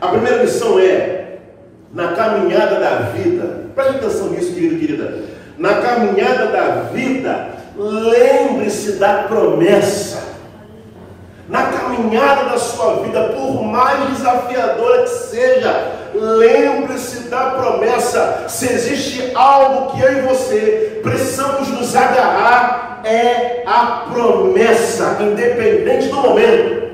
A 0.00 0.08
primeira 0.08 0.42
lição 0.42 0.78
é, 0.78 1.36
na 1.92 2.12
caminhada 2.12 2.80
da 2.80 2.96
vida, 3.14 3.66
preste 3.74 3.96
atenção 3.96 4.30
nisso, 4.30 4.54
querido 4.54 4.76
e 4.76 4.78
querida. 4.78 5.24
Na 5.58 5.74
caminhada 5.82 6.46
da 6.46 6.68
vida, 6.92 7.48
lembre-se 7.76 8.92
da 8.92 9.24
promessa. 9.24 10.22
Na 11.46 11.64
caminhada 11.64 12.44
da 12.44 12.58
sua 12.58 13.02
vida, 13.02 13.22
por 13.36 13.62
mais 13.62 14.16
desafiadora 14.16 15.02
que 15.02 15.10
seja, 15.10 15.92
lembre-se 16.14 17.28
da 17.28 17.50
promessa. 17.50 18.46
Se 18.48 18.72
existe 18.72 19.32
algo 19.34 19.92
que 19.92 20.02
eu 20.02 20.18
e 20.18 20.20
você 20.22 21.00
precisamos 21.02 21.68
nos 21.68 21.94
agarrar, 21.94 22.85
é 23.06 23.62
a 23.64 24.08
promessa, 24.12 25.18
independente 25.20 26.08
do 26.08 26.16
momento. 26.16 26.86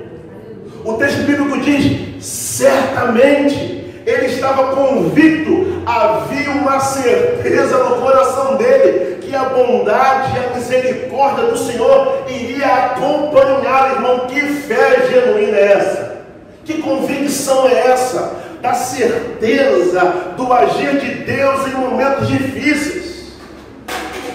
O 0.84 0.92
texto 0.94 1.22
bíblico 1.22 1.58
diz: 1.60 2.22
certamente 2.24 4.02
ele 4.04 4.26
estava 4.26 4.74
convicto, 4.74 5.82
havia 5.86 6.50
uma 6.50 6.78
certeza 6.80 7.78
no 7.78 7.96
coração 8.02 8.56
dele 8.56 9.18
que 9.22 9.34
a 9.34 9.44
bondade 9.44 10.36
e 10.36 10.38
a 10.38 10.54
misericórdia 10.54 11.46
do 11.46 11.56
Senhor 11.56 12.24
iria 12.28 12.66
acompanhar, 12.66 13.92
irmão. 13.92 14.26
Que 14.26 14.40
fé 14.40 15.06
genuína 15.10 15.56
é 15.56 15.72
essa? 15.72 16.22
Que 16.64 16.82
convicção 16.82 17.68
é 17.68 17.90
essa? 17.90 18.42
Da 18.60 18.74
certeza 18.74 20.34
do 20.36 20.52
agir 20.52 20.98
de 20.98 21.14
Deus 21.24 21.66
em 21.66 21.74
momentos 21.74 22.28
difíceis. 22.28 23.32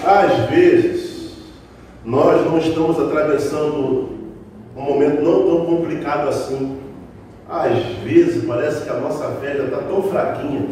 Às 0.04 0.50
vezes, 0.50 1.07
nós 2.08 2.42
não 2.46 2.56
estamos 2.56 2.98
atravessando 2.98 4.08
um 4.74 4.80
momento 4.80 5.20
não 5.20 5.42
tão 5.42 5.66
complicado 5.66 6.30
assim. 6.30 6.78
Às 7.46 7.84
vezes 8.02 8.44
parece 8.46 8.84
que 8.84 8.88
a 8.88 8.94
nossa 8.94 9.26
fé 9.32 9.54
já 9.54 9.64
está 9.64 9.76
tão 9.76 10.02
fraquinha 10.04 10.68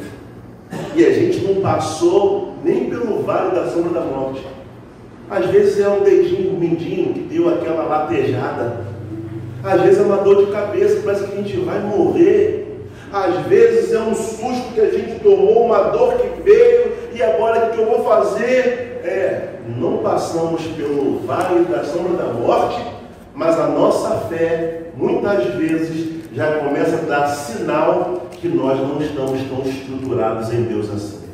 e 0.94 1.04
a 1.04 1.12
gente 1.12 1.40
não 1.40 1.60
passou 1.60 2.54
nem 2.64 2.88
pelo 2.88 3.22
vale 3.22 3.54
da 3.54 3.66
sombra 3.66 4.00
da 4.00 4.00
morte. 4.00 4.46
Às 5.28 5.44
vezes 5.50 5.78
é 5.78 5.88
um 5.90 6.02
dedinho, 6.02 6.56
um 6.56 7.12
que 7.12 7.26
deu 7.28 7.50
aquela 7.50 7.82
latejada. 7.82 8.86
Às 9.62 9.82
vezes 9.82 10.00
é 10.00 10.04
uma 10.04 10.18
dor 10.18 10.46
de 10.46 10.52
cabeça, 10.52 11.02
parece 11.04 11.24
que 11.24 11.34
a 11.34 11.42
gente 11.42 11.56
vai 11.58 11.80
morrer. 11.80 12.88
Às 13.12 13.44
vezes 13.46 13.92
é 13.92 14.00
um 14.00 14.14
susto 14.14 14.72
que 14.72 14.80
a 14.80 14.90
gente 14.90 15.20
tomou, 15.20 15.66
uma 15.66 15.90
dor 15.90 16.14
que 16.14 16.42
veio, 16.42 16.92
e 17.14 17.22
agora 17.22 17.66
o 17.66 17.70
que 17.72 17.78
eu 17.78 17.86
vou 17.86 18.04
fazer? 18.04 19.02
É, 19.04 19.45
não 19.68 19.98
passamos 19.98 20.62
pelo 20.62 21.20
vale 21.26 21.64
da 21.64 21.84
sombra 21.84 22.16
da 22.16 22.32
morte, 22.32 22.80
mas 23.34 23.58
a 23.58 23.66
nossa 23.68 24.26
fé, 24.28 24.90
muitas 24.96 25.44
vezes, 25.54 26.24
já 26.32 26.58
começa 26.58 26.96
a 26.96 27.08
dar 27.08 27.28
sinal 27.28 28.28
que 28.32 28.48
nós 28.48 28.78
não 28.78 29.00
estamos 29.00 29.40
tão 29.48 29.62
estruturados 29.62 30.52
em 30.52 30.62
Deus 30.62 30.90
assim. 30.90 31.26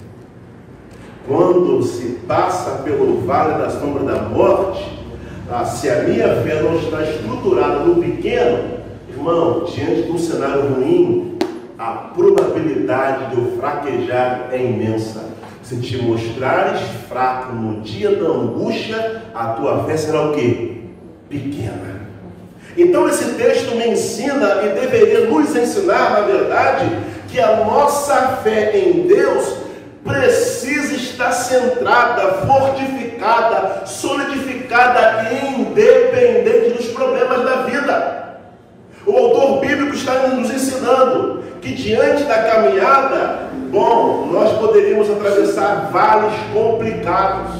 Quando 1.26 1.82
se 1.82 2.20
passa 2.26 2.82
pelo 2.82 3.20
vale 3.20 3.54
da 3.54 3.70
sombra 3.70 4.04
da 4.04 4.22
morte, 4.22 5.00
ah, 5.50 5.64
se 5.64 5.88
a 5.88 6.02
minha 6.02 6.28
fé 6.42 6.62
não 6.62 6.76
está 6.76 7.02
estruturada 7.02 7.80
no 7.80 7.96
pequeno, 7.96 8.80
irmão, 9.08 9.64
diante 9.64 10.02
de 10.02 10.10
um 10.10 10.18
cenário 10.18 10.74
ruim, 10.74 11.36
a 11.78 11.92
probabilidade 12.14 13.34
de 13.34 13.40
eu 13.40 13.56
fraquejar 13.58 14.48
é 14.50 14.64
imensa. 14.64 15.31
Se 15.62 15.76
te 15.76 15.96
mostrares 15.98 16.80
fraco 17.08 17.52
no 17.52 17.80
dia 17.82 18.10
da 18.16 18.28
angústia, 18.28 19.22
a 19.32 19.48
tua 19.48 19.84
fé 19.84 19.96
será 19.96 20.22
o 20.22 20.34
quê? 20.34 20.82
Pequena. 21.28 22.02
Então 22.76 23.08
esse 23.08 23.34
texto 23.34 23.74
me 23.76 23.88
ensina 23.88 24.62
e 24.64 24.80
deveria 24.80 25.26
nos 25.26 25.54
ensinar, 25.54 26.10
na 26.10 26.20
verdade, 26.22 26.86
que 27.28 27.38
a 27.38 27.64
nossa 27.64 28.38
fé 28.42 28.76
em 28.76 29.06
Deus 29.06 29.56
precisa 30.04 30.94
estar 30.94 31.30
centrada, 31.30 32.44
fortificada, 32.46 33.86
solidificada 33.86 35.28
e 35.30 35.60
independente 35.60 36.70
dos 36.76 36.86
problemas 36.88 37.44
da 37.44 37.62
vida. 37.62 38.38
O 39.06 39.16
autor 39.16 39.60
bíblico 39.60 39.94
está 39.94 40.28
nos 40.28 40.50
ensinando 40.50 41.42
que 41.60 41.72
diante 41.72 42.24
da 42.24 42.42
caminhada, 42.42 43.51
bom, 43.72 44.28
nós 44.30 44.58
poderíamos 44.58 45.10
atravessar 45.10 45.88
vales 45.90 46.34
complicados. 46.52 47.54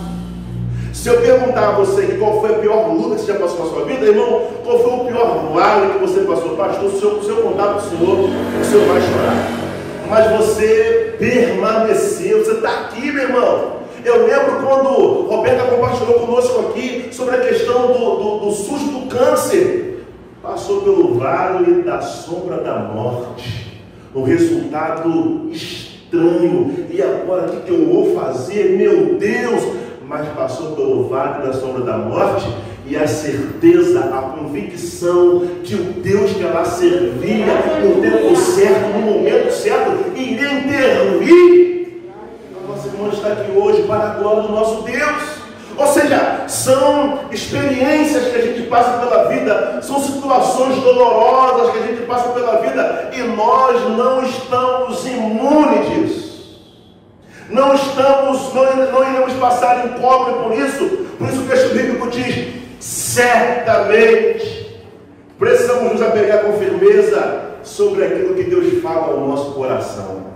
Se 0.92 1.08
eu 1.08 1.20
perguntar 1.22 1.70
a 1.70 1.72
você 1.72 2.02
qual 2.18 2.38
foi 2.40 2.54
a 2.54 2.58
pior 2.58 2.92
luta 2.92 3.16
que 3.16 3.22
você 3.22 3.32
já 3.32 3.38
passou 3.38 3.64
na 3.64 3.70
sua 3.70 3.84
vida, 3.86 4.04
irmão, 4.04 4.42
qual 4.62 4.78
foi 4.78 4.92
o 4.92 5.04
pior 5.06 5.50
vale 5.52 5.94
que 5.94 5.98
você 5.98 6.20
passou? 6.20 6.54
Pastor, 6.54 6.90
se 6.90 7.02
eu, 7.02 7.22
se 7.22 7.30
eu 7.30 7.36
contar 7.36 7.68
para 7.68 7.76
o 7.78 7.80
Senhor, 7.80 8.18
o 8.18 8.64
Senhor 8.64 8.86
vai 8.86 9.00
chorar. 9.00 9.62
Mas 10.08 10.38
você 10.38 11.16
permaneceu, 11.18 12.44
você 12.44 12.52
está 12.52 12.70
aqui, 12.70 13.10
meu 13.10 13.24
irmão. 13.24 13.72
Eu 14.04 14.26
lembro 14.26 14.66
quando 14.66 15.28
Roberta 15.28 15.64
compartilhou 15.64 16.20
conosco 16.20 16.68
aqui 16.68 17.08
sobre 17.10 17.36
a 17.36 17.40
questão 17.40 17.86
do, 17.86 18.16
do, 18.16 18.38
do 18.46 18.52
susto 18.52 18.86
do 18.90 19.08
câncer. 19.08 20.04
Passou 20.42 20.82
pelo 20.82 21.14
vale 21.14 21.82
da 21.82 22.02
sombra 22.02 22.58
da 22.58 22.78
morte 22.80 23.80
um 24.14 24.24
resultado 24.24 25.48
estranho. 25.50 25.91
E 26.14 27.00
agora 27.00 27.52
o 27.52 27.62
que 27.62 27.70
eu 27.70 27.86
vou 27.86 28.14
fazer? 28.14 28.76
Meu 28.76 29.14
Deus! 29.14 29.62
Mas 30.06 30.28
passou 30.28 30.72
pelo 30.72 31.08
vale 31.08 31.46
da 31.46 31.54
sombra 31.54 31.82
da 31.84 31.96
morte 31.96 32.46
e 32.86 32.96
a 32.96 33.06
certeza, 33.06 34.00
a 34.00 34.20
convicção 34.20 35.46
que 35.64 35.74
o 35.74 35.84
Deus 36.02 36.32
que 36.32 36.42
ela 36.42 36.64
servia 36.64 37.46
no 37.82 38.02
tempo 38.02 38.36
certo, 38.36 38.98
no 38.98 39.12
momento 39.12 39.50
certo, 39.52 40.12
iria 40.14 40.52
intervir. 40.52 42.02
Nossa 42.68 42.88
irmã 42.88 43.08
está 43.10 43.28
aqui 43.28 43.56
hoje 43.56 43.84
para 43.84 44.10
a 44.10 44.14
glória 44.16 44.42
do 44.42 44.52
nosso 44.52 44.82
Deus. 44.82 45.31
Ou 45.76 45.86
seja, 45.86 46.44
são 46.48 47.20
experiências 47.30 48.28
que 48.28 48.36
a 48.36 48.42
gente 48.42 48.62
passa 48.68 48.98
pela 48.98 49.28
vida, 49.28 49.80
são 49.82 50.00
situações 50.00 50.76
dolorosas 50.82 51.72
que 51.72 51.78
a 51.78 51.86
gente 51.86 52.02
passa 52.02 52.28
pela 52.30 52.58
vida 52.58 53.10
e 53.12 53.22
nós 53.22 53.80
não 53.96 54.22
estamos 54.22 55.06
imunes 55.06 56.32
Não 57.48 57.74
estamos, 57.74 58.54
não, 58.54 58.92
não 58.92 59.10
iremos 59.10 59.32
passar 59.34 59.86
incógnito 59.86 60.40
por 60.40 60.52
isso. 60.52 60.88
Por 61.18 61.28
isso 61.28 61.42
o 61.42 61.46
texto 61.46 61.74
bíblico 61.74 62.08
diz: 62.10 62.54
certamente 62.80 64.62
Precisamos 65.42 65.94
nos 65.94 66.02
apegar 66.02 66.44
com 66.44 66.52
firmeza 66.52 67.56
sobre 67.64 68.04
aquilo 68.04 68.36
que 68.36 68.44
Deus 68.44 68.80
fala 68.80 69.08
ao 69.08 69.26
nosso 69.26 69.50
coração. 69.54 70.26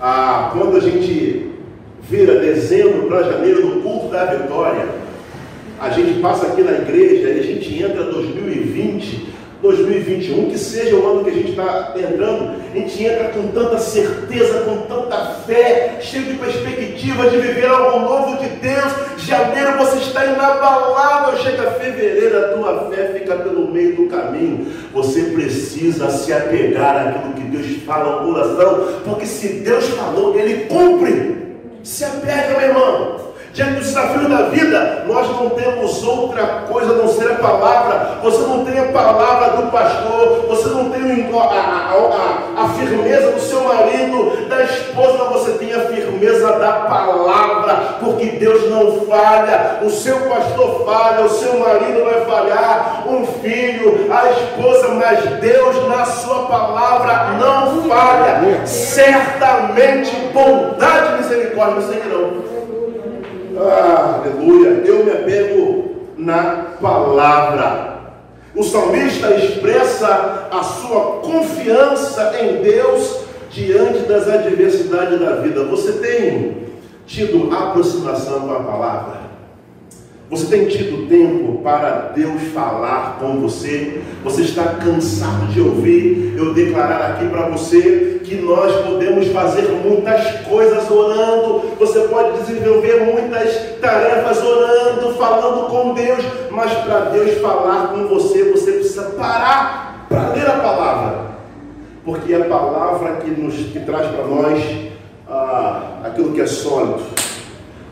Ah, 0.00 0.48
quando 0.54 0.78
a 0.78 0.80
gente 0.80 1.45
vira 2.08 2.38
dezembro 2.38 3.08
para 3.08 3.24
janeiro 3.24 3.66
no 3.66 3.82
culto 3.82 4.08
da 4.08 4.24
vitória, 4.26 4.86
a 5.78 5.90
gente 5.90 6.20
passa 6.20 6.46
aqui 6.46 6.62
na 6.62 6.72
igreja 6.72 7.28
e 7.28 7.40
a 7.40 7.42
gente 7.42 7.82
entra 7.82 8.04
2020 8.04 9.36
2021, 9.62 10.50
que 10.50 10.58
seja 10.58 10.96
o 10.96 11.10
ano 11.10 11.24
que 11.24 11.30
a 11.30 11.32
gente 11.32 11.50
está 11.50 11.94
entrando, 11.96 12.56
a 12.72 12.78
gente 12.78 13.04
entra 13.04 13.28
com 13.30 13.48
tanta 13.48 13.78
certeza, 13.78 14.60
com 14.60 14.82
tanta 14.82 15.16
fé, 15.46 15.98
cheio 16.00 16.24
de 16.24 16.34
perspectiva 16.34 17.28
de 17.30 17.38
viver 17.38 17.66
algo 17.66 18.00
novo 18.00 18.36
de 18.36 18.48
Deus. 18.48 18.92
Janeiro 19.18 19.78
você 19.78 19.98
está 19.98 20.26
inabalável, 20.26 21.38
chega 21.38 21.70
fevereiro, 21.72 22.38
a 22.38 22.48
tua 22.48 22.90
fé 22.90 23.18
fica 23.18 23.36
pelo 23.36 23.72
meio 23.72 23.96
do 23.96 24.06
caminho. 24.06 24.66
Você 24.92 25.22
precisa 25.22 26.10
se 26.10 26.32
apegar 26.32 27.08
àquilo 27.08 27.34
que 27.34 27.56
Deus 27.56 27.82
fala 27.84 28.22
no 28.22 28.32
coração, 28.32 29.00
porque 29.04 29.26
se 29.26 29.48
Deus 29.60 29.86
falou, 29.88 30.38
Ele 30.38 30.66
cumpre. 30.66 31.45
Se 31.86 32.04
apega, 32.04 32.58
meu 32.58 32.68
irmão. 32.68 33.16
Diante 33.52 33.74
do 33.74 33.80
desafio 33.80 34.28
da 34.28 34.48
vida, 34.48 35.04
nós 35.06 35.28
não 35.30 35.50
temos 35.50 36.02
outra 36.02 36.64
coisa 36.68 36.92
a 36.92 36.96
não 36.96 37.08
ser 37.08 37.30
a 37.30 37.36
palavra. 37.36 38.18
Você 38.24 38.38
não 38.38 38.64
tem 38.64 38.76
a 38.76 38.92
palavra 38.92 39.62
do 39.62 39.70
pastor, 39.70 40.46
você 40.48 40.68
não 40.68 40.90
tem 40.90 41.30
a, 41.32 41.42
a, 41.42 42.58
a, 42.58 42.64
a 42.64 42.68
firmeza 42.70 43.30
do 43.30 43.40
seu 43.40 43.62
marido, 43.62 44.48
da 44.48 44.64
esposa, 44.64 45.24
você 45.32 45.52
tem 45.52 45.72
a 45.72 45.80
firmeza 45.86 46.58
da 46.58 46.72
palavra, 46.72 47.98
porque 48.00 48.26
Deus 48.32 48.68
não 48.68 49.06
falha, 49.06 49.78
o 49.80 49.88
seu 49.88 50.18
pastor 50.28 50.84
falha, 50.84 51.24
o 51.24 51.30
seu 51.30 51.58
marido 51.60 52.04
vai 52.04 52.24
falhar, 52.26 53.04
um 53.06 53.24
filho, 53.40 54.12
a 54.12 54.32
esposa, 54.32 54.88
mas 54.88 55.24
Deus 55.40 55.88
na 55.88 56.04
sua 56.04 56.46
palavra 56.46 57.38
não 57.38 57.88
falha. 57.88 58.25
Certamente 58.64 60.14
bondade 60.32 61.14
e 61.14 61.16
misericórdia 61.18 61.76
me 61.76 61.92
seguirão 61.92 62.56
ah, 63.58 64.20
aleluia. 64.22 64.82
Eu 64.84 65.04
me 65.04 65.10
apego 65.10 65.96
na 66.16 66.76
palavra. 66.80 67.96
O 68.54 68.62
salmista 68.62 69.34
expressa 69.34 70.48
a 70.50 70.62
sua 70.62 71.20
confiança 71.20 72.34
em 72.40 72.62
Deus 72.62 73.20
diante 73.50 74.00
das 74.00 74.28
adversidades 74.28 75.20
da 75.20 75.36
vida. 75.36 75.64
Você 75.64 75.92
tem 75.92 76.66
tido 77.06 77.54
aproximação 77.54 78.40
com 78.40 78.54
a 78.54 78.60
palavra? 78.60 79.25
Você 80.28 80.46
tem 80.46 80.66
tido 80.66 81.08
tempo 81.08 81.60
para 81.62 82.10
Deus 82.16 82.42
falar 82.52 83.18
com 83.20 83.40
você? 83.40 84.02
Você 84.24 84.42
está 84.42 84.64
cansado 84.64 85.46
de 85.52 85.60
ouvir 85.60 86.34
eu 86.36 86.52
declarar 86.52 87.12
aqui 87.12 87.28
para 87.28 87.48
você 87.48 88.20
que 88.24 88.34
nós 88.34 88.74
podemos 88.84 89.28
fazer 89.28 89.68
muitas 89.84 90.40
coisas 90.48 90.90
orando. 90.90 91.76
Você 91.78 92.00
pode 92.08 92.40
desenvolver 92.40 93.04
muitas 93.04 93.78
tarefas 93.80 94.42
orando, 94.42 95.14
falando 95.14 95.68
com 95.68 95.94
Deus, 95.94 96.24
mas 96.50 96.72
para 96.72 97.10
Deus 97.10 97.40
falar 97.40 97.92
com 97.92 98.08
você, 98.08 98.50
você 98.50 98.72
precisa 98.72 99.04
parar 99.10 100.06
para 100.08 100.30
ler 100.30 100.46
a 100.48 100.58
palavra, 100.58 101.26
porque 102.04 102.32
é 102.32 102.40
a 102.40 102.44
palavra 102.46 103.18
que 103.24 103.30
nos 103.30 103.54
que 103.54 103.78
traz 103.78 104.08
para 104.08 104.24
nós 104.26 104.60
ah, 105.28 106.00
aquilo 106.04 106.32
que 106.32 106.40
é 106.40 106.46
sólido 106.46 107.00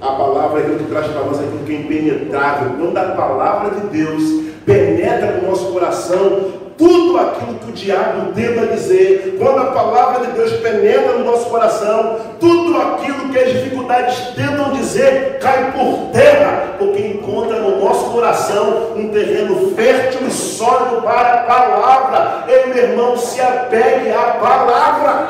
a 0.05 0.13
palavra 0.13 0.61
é 0.61 0.65
que 0.65 0.85
traz 0.85 1.07
para 1.07 1.23
nós 1.23 1.41
aquilo 1.41 1.65
que 1.65 1.73
é 1.73 1.79
impenetrável. 1.79 2.73
Quando 2.79 2.99
a 2.99 3.05
palavra 3.13 3.71
de 3.71 3.87
Deus 3.87 4.45
penetra 4.67 5.39
no 5.41 5.49
nosso 5.49 5.73
coração, 5.73 6.53
tudo 6.77 7.17
aquilo 7.19 7.55
que 7.55 7.71
o 7.71 7.73
diabo 7.73 8.33
tenta 8.35 8.67
dizer, 8.67 9.37
quando 9.39 9.61
a 9.61 9.67
palavra 9.67 10.27
de 10.27 10.33
Deus 10.33 10.53
penetra 10.55 11.13
no 11.13 11.25
nosso 11.25 11.49
coração, 11.49 12.19
tudo 12.39 12.77
aquilo 12.77 13.31
que 13.31 13.39
as 13.39 13.53
dificuldades 13.53 14.19
tentam 14.35 14.73
dizer 14.73 15.39
cai 15.41 15.73
por 15.73 16.11
terra, 16.13 16.75
porque 16.79 17.01
encontra 17.01 17.61
no 17.61 17.83
nosso 17.83 18.11
coração 18.11 18.93
um 18.97 19.09
terreno 19.09 19.75
fértil 19.75 20.27
e 20.27 20.31
sólido 20.31 21.01
para 21.01 21.35
a 21.35 21.45
palavra. 21.45 22.45
Ei, 22.49 22.67
meu 22.67 22.77
irmão, 22.77 23.17
se 23.17 23.41
apegue 23.41 24.11
à 24.11 24.39
palavra, 24.41 25.29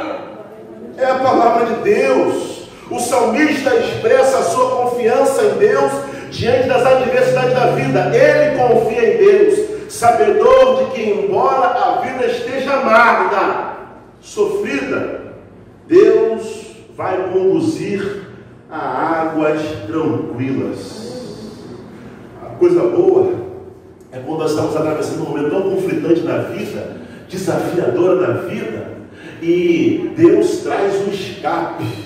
é 0.98 1.04
a 1.04 1.14
palavra 1.14 1.66
de 1.66 1.74
Deus. 1.82 2.63
O 2.90 3.00
salmista 3.00 3.74
expressa 3.76 4.38
a 4.38 4.42
sua 4.42 4.70
confiança 4.70 5.42
em 5.42 5.58
Deus 5.58 5.92
diante 6.30 6.68
das 6.68 6.84
adversidades 6.84 7.54
da 7.54 7.66
vida. 7.68 8.10
Ele 8.14 8.58
confia 8.58 9.14
em 9.14 9.16
Deus, 9.18 9.92
sabedor 9.92 10.84
de 10.84 10.90
que, 10.90 11.10
embora 11.10 11.66
a 11.66 12.00
vida 12.02 12.26
esteja 12.26 12.74
amarga, 12.74 13.74
sofrida, 14.20 15.34
Deus 15.86 16.74
vai 16.96 17.16
conduzir 17.32 18.24
a 18.70 19.22
águas 19.22 19.60
tranquilas. 19.86 21.04
A 22.42 22.56
coisa 22.56 22.82
boa 22.82 23.32
é 24.12 24.18
quando 24.18 24.40
nós 24.40 24.50
estamos 24.50 24.76
atravessando 24.76 25.22
um 25.22 25.30
momento 25.30 25.50
tão 25.50 25.62
conflitante 25.62 26.20
da 26.20 26.38
vida, 26.38 26.96
desafiadora 27.28 28.26
da 28.26 28.32
vida, 28.42 28.94
e 29.42 30.12
Deus 30.16 30.58
traz 30.58 30.94
um 31.06 31.10
escape. 31.10 32.03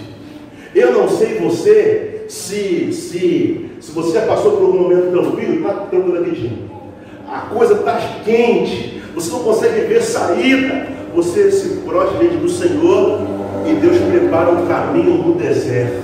Eu 0.79 0.93
não 0.93 1.09
sei 1.09 1.39
você 1.41 2.25
se, 2.29 2.93
se, 2.93 3.71
se 3.81 3.91
você 3.93 4.13
já 4.13 4.27
passou 4.27 4.53
por 4.53 4.69
um 4.69 4.83
momento 4.83 5.11
tranquilo, 5.11 5.55
está 5.55 5.75
tranquilo 5.75 6.21
aqui, 6.21 6.53
A 7.29 7.41
coisa 7.53 7.75
está 7.75 7.99
quente, 8.25 9.03
você 9.13 9.33
não 9.33 9.41
consegue 9.41 9.87
ver 9.87 10.01
saída, 10.01 10.87
você 11.13 11.51
se 11.51 11.79
prostra 11.79 12.19
diante 12.19 12.37
do 12.37 12.49
Senhor 12.49 13.19
e 13.67 13.75
Deus 13.75 13.97
prepara 13.99 14.51
um 14.51 14.67
caminho 14.69 15.15
no 15.15 15.35
deserto. 15.35 16.01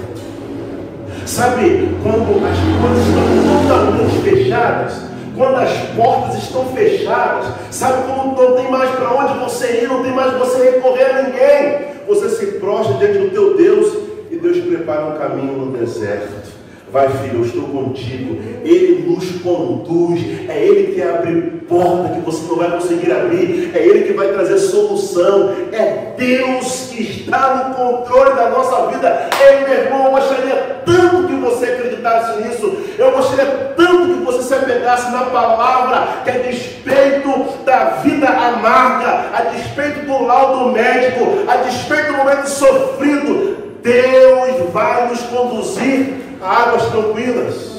Sabe, 1.25 1.91
quando 2.03 2.45
as 2.45 2.59
coisas 2.81 3.07
estão 3.07 3.63
totalmente 3.63 4.23
fechadas, 4.23 5.03
quando 5.37 5.55
as 5.55 5.73
portas 5.95 6.43
estão 6.43 6.65
fechadas, 6.67 7.47
sabe 7.71 8.03
quando 8.09 8.37
não 8.37 8.57
tem 8.57 8.69
mais 8.69 8.91
para 8.91 9.15
onde 9.15 9.39
você 9.39 9.83
ir, 9.83 9.89
não 9.89 10.03
tem 10.03 10.13
mais 10.13 10.33
você 10.37 10.71
recorrer 10.71 11.05
a 11.05 11.23
ninguém, 11.23 11.95
você 12.09 12.29
se 12.29 12.47
prostra 12.59 12.95
diante 12.97 13.19
do 13.19 13.31
teu 13.31 13.57
Deus 13.57 14.14
Deus 14.45 14.59
prepara 14.59 15.07
um 15.07 15.17
caminho 15.17 15.55
no 15.55 15.73
deserto. 15.79 16.53
Vai, 16.93 17.09
filho, 17.09 17.39
eu 17.39 17.45
estou 17.45 17.63
contigo. 17.63 18.39
Ele 18.63 19.11
nos 19.11 19.41
conduz. 19.41 20.21
É 20.49 20.65
Ele 20.65 20.93
que 20.93 21.03
abre 21.03 21.65
porta 21.67 22.15
que 22.15 22.21
você 22.21 22.47
não 22.47 22.57
vai 22.57 22.71
conseguir 22.71 23.11
abrir. 23.11 23.73
É 23.75 23.79
Ele 23.79 24.05
que 24.05 24.13
vai 24.13 24.29
trazer 24.29 24.59
solução. 24.59 25.51
É 25.73 26.13
Deus 26.17 26.91
que 26.93 27.03
está 27.03 27.69
no 27.69 27.75
controle 27.75 28.35
da 28.35 28.51
nossa 28.51 28.87
vida. 28.93 29.31
Ei, 29.41 29.65
meu 29.65 29.85
irmão, 29.85 30.05
eu 30.05 30.11
gostaria 30.13 30.83
tanto 30.85 31.27
que 31.27 31.35
você 31.35 31.65
acreditasse 31.65 32.43
nisso. 32.43 32.77
Eu 32.99 33.11
gostaria 33.13 33.47
tanto 33.75 34.15
que 34.15 34.25
você 34.25 34.43
se 34.43 34.55
apegasse 34.55 35.11
na 35.11 35.23
palavra, 35.23 36.23
que 36.23 36.31
a 36.31 36.39
despeito 36.39 37.65
da 37.65 37.85
vida 38.03 38.29
amarga, 38.29 39.31
a 39.35 39.43
despeito 39.55 40.07
do 40.07 40.23
laudo 40.25 40.71
médico, 40.71 41.45
a 41.49 41.57
despeito 41.57 42.13
do 42.13 42.19
momento 42.19 42.47
sofrido, 42.47 43.54
Deus 43.85 44.73
vai 44.73 45.09
nos 45.11 45.21
conduzir 45.25 46.15
a 46.41 46.63
águas 46.63 46.87
tranquilas. 46.87 47.75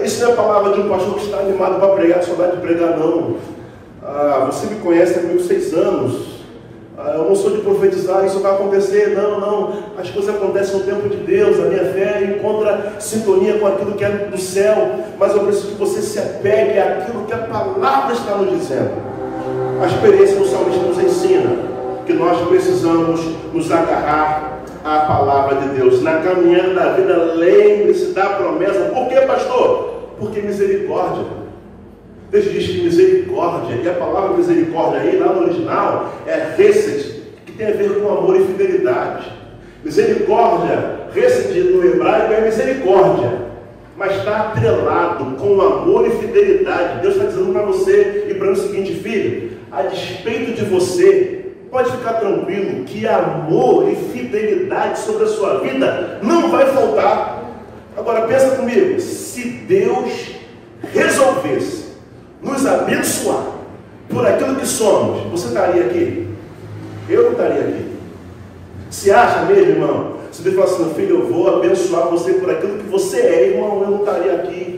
Isso 0.00 0.22
não 0.22 0.30
é 0.30 0.32
a 0.32 0.36
palavra 0.36 0.74
de 0.74 0.80
um 0.80 0.88
pastor 0.88 1.14
que 1.14 1.24
está 1.24 1.38
animado 1.38 1.80
para 1.80 1.88
pregar, 1.94 2.22
saudade 2.22 2.56
de 2.56 2.62
pregar, 2.62 2.96
não. 2.96 3.36
Ah, 4.00 4.46
você 4.46 4.66
me 4.66 4.80
conhece 4.80 5.18
há 5.18 5.22
comigo 5.22 5.40
seis 5.40 5.74
anos. 5.74 6.36
Ah, 6.96 7.14
eu 7.16 7.24
não 7.24 7.34
sou 7.34 7.50
de 7.50 7.62
profetizar, 7.62 8.24
isso 8.24 8.38
vai 8.38 8.52
acontecer. 8.52 9.08
Não, 9.08 9.40
não. 9.40 9.72
As 9.98 10.08
coisas 10.08 10.32
acontecem 10.32 10.78
no 10.78 10.84
tempo 10.84 11.08
de 11.08 11.16
Deus. 11.16 11.58
A 11.58 11.62
minha 11.62 11.84
fé 11.92 12.36
encontra 12.36 12.94
sintonia 13.00 13.58
com 13.58 13.66
aquilo 13.66 13.94
que 13.94 14.04
é 14.04 14.08
do 14.08 14.38
céu. 14.38 15.00
Mas 15.18 15.34
eu 15.34 15.40
preciso 15.40 15.68
que 15.68 15.74
você 15.74 16.00
se 16.00 16.18
apegue 16.20 16.78
àquilo 16.78 17.24
que 17.24 17.32
a 17.32 17.38
palavra 17.38 18.12
está 18.12 18.36
nos 18.36 18.56
dizendo. 18.56 18.92
A 19.82 19.86
experiência 19.86 20.36
do 20.36 20.46
salmista 20.46 20.82
nos 20.84 20.98
ensina 20.98 21.56
que 22.06 22.12
nós 22.12 22.46
precisamos 22.46 23.20
nos 23.52 23.72
agarrar 23.72 24.56
a 24.86 25.00
palavra 25.00 25.56
de 25.60 25.68
Deus. 25.70 26.00
Na 26.02 26.20
caminhada 26.20 26.72
da 26.72 26.92
vida, 26.92 27.16
lembre-se 27.34 28.12
da 28.12 28.26
promessa. 28.26 28.90
Por 28.94 29.08
quê, 29.08 29.20
pastor? 29.22 30.12
Porque 30.18 30.40
misericórdia. 30.40 31.24
Deus 32.30 32.44
diz 32.44 32.66
que 32.66 32.82
misericórdia, 32.82 33.76
e 33.82 33.88
a 33.88 33.94
palavra 33.94 34.36
misericórdia 34.36 35.00
aí, 35.00 35.16
lá 35.16 35.32
no 35.32 35.42
original, 35.42 36.14
é 36.26 36.54
reset, 36.56 37.22
que 37.44 37.52
tem 37.52 37.68
a 37.68 37.72
ver 37.72 38.00
com 38.00 38.08
amor 38.08 38.36
e 38.36 38.44
fidelidade. 38.44 39.32
Misericórdia, 39.84 41.08
reset 41.12 41.60
no 41.60 41.84
hebraico 41.84 42.32
é 42.32 42.40
misericórdia, 42.40 43.46
mas 43.96 44.16
está 44.16 44.48
atrelado 44.48 45.36
com 45.36 45.60
amor 45.60 46.06
e 46.06 46.10
fidelidade. 46.10 47.00
Deus 47.00 47.14
está 47.14 47.26
dizendo 47.26 47.52
para 47.52 47.62
você 47.62 48.26
e 48.28 48.34
para 48.34 48.50
o 48.50 48.56
seguinte, 48.56 48.94
filho, 48.94 49.52
a 49.70 49.82
despeito 49.82 50.52
de 50.52 50.64
você 50.64 51.45
Pode 51.70 51.90
ficar 51.90 52.14
tranquilo 52.14 52.84
que 52.84 53.06
amor 53.06 53.90
e 53.90 53.96
fidelidade 53.96 54.98
sobre 55.00 55.24
a 55.24 55.28
sua 55.28 55.58
vida 55.60 56.20
não 56.22 56.50
vai 56.50 56.66
faltar. 56.66 57.44
Agora 57.96 58.26
pensa 58.26 58.56
comigo, 58.56 59.00
se 59.00 59.42
Deus 59.48 60.36
resolvesse 60.92 61.86
nos 62.42 62.64
abençoar 62.66 63.46
por 64.08 64.26
aquilo 64.26 64.56
que 64.56 64.66
somos, 64.66 65.30
você 65.30 65.48
estaria 65.48 65.86
aqui? 65.86 66.28
Eu 67.08 67.24
não 67.24 67.32
estaria 67.32 67.62
aqui. 67.62 67.86
Se 68.90 69.10
acha 69.10 69.44
mesmo, 69.46 69.72
irmão? 69.72 70.16
Se 70.30 70.42
Deus 70.42 70.54
falar 70.54 70.66
assim, 70.66 70.94
filho, 70.94 71.20
eu 71.20 71.32
vou 71.32 71.56
abençoar 71.56 72.08
você 72.08 72.34
por 72.34 72.50
aquilo 72.50 72.78
que 72.78 72.88
você 72.88 73.20
é, 73.20 73.48
irmão, 73.48 73.82
eu 73.82 73.90
não 73.90 73.98
estaria 74.00 74.34
aqui. 74.34 74.75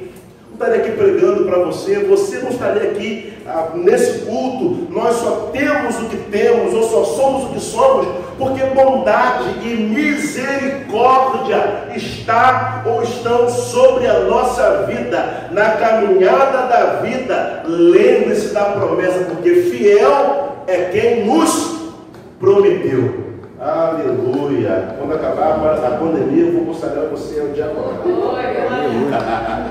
Estaria 0.59 0.79
aqui 0.79 0.90
pregando 0.90 1.44
para 1.44 1.61
você, 1.61 2.01
você 2.01 2.40
não 2.40 2.49
estaria 2.49 2.90
aqui 2.90 3.33
ah, 3.47 3.68
nesse 3.77 4.27
culto. 4.27 4.92
Nós 4.92 5.14
só 5.14 5.51
temos 5.53 6.03
o 6.03 6.07
que 6.07 6.16
temos, 6.16 6.75
ou 6.75 6.83
só 6.83 7.05
somos 7.05 7.44
o 7.44 7.53
que 7.53 7.61
somos, 7.61 8.09
porque 8.37 8.64
bondade 8.64 9.51
e 9.62 9.77
misericórdia 9.77 11.90
está 11.94 12.83
ou 12.85 13.05
estão 13.05 13.49
sobre 13.49 14.09
a 14.09 14.18
nossa 14.25 14.83
vida, 14.83 15.49
na 15.53 15.77
caminhada 15.77 16.66
da 16.66 17.01
vida. 17.03 17.62
Lembre-se 17.64 18.53
da 18.53 18.64
promessa, 18.64 19.27
porque 19.27 19.55
fiel 19.71 20.57
é 20.66 20.87
quem 20.87 21.25
nos 21.25 21.92
prometeu. 22.40 23.29
Aleluia. 23.61 24.97
Quando 24.99 25.14
acabar 25.14 25.55
a 25.55 25.99
pandemia, 25.99 26.47
eu 26.47 26.53
vou 26.53 26.75
consagrar 26.75 27.05
você 27.05 27.38
ao 27.38 27.47
diaconado. 27.49 28.03
Glória. 28.03 28.66
Aleluia. 28.68 29.18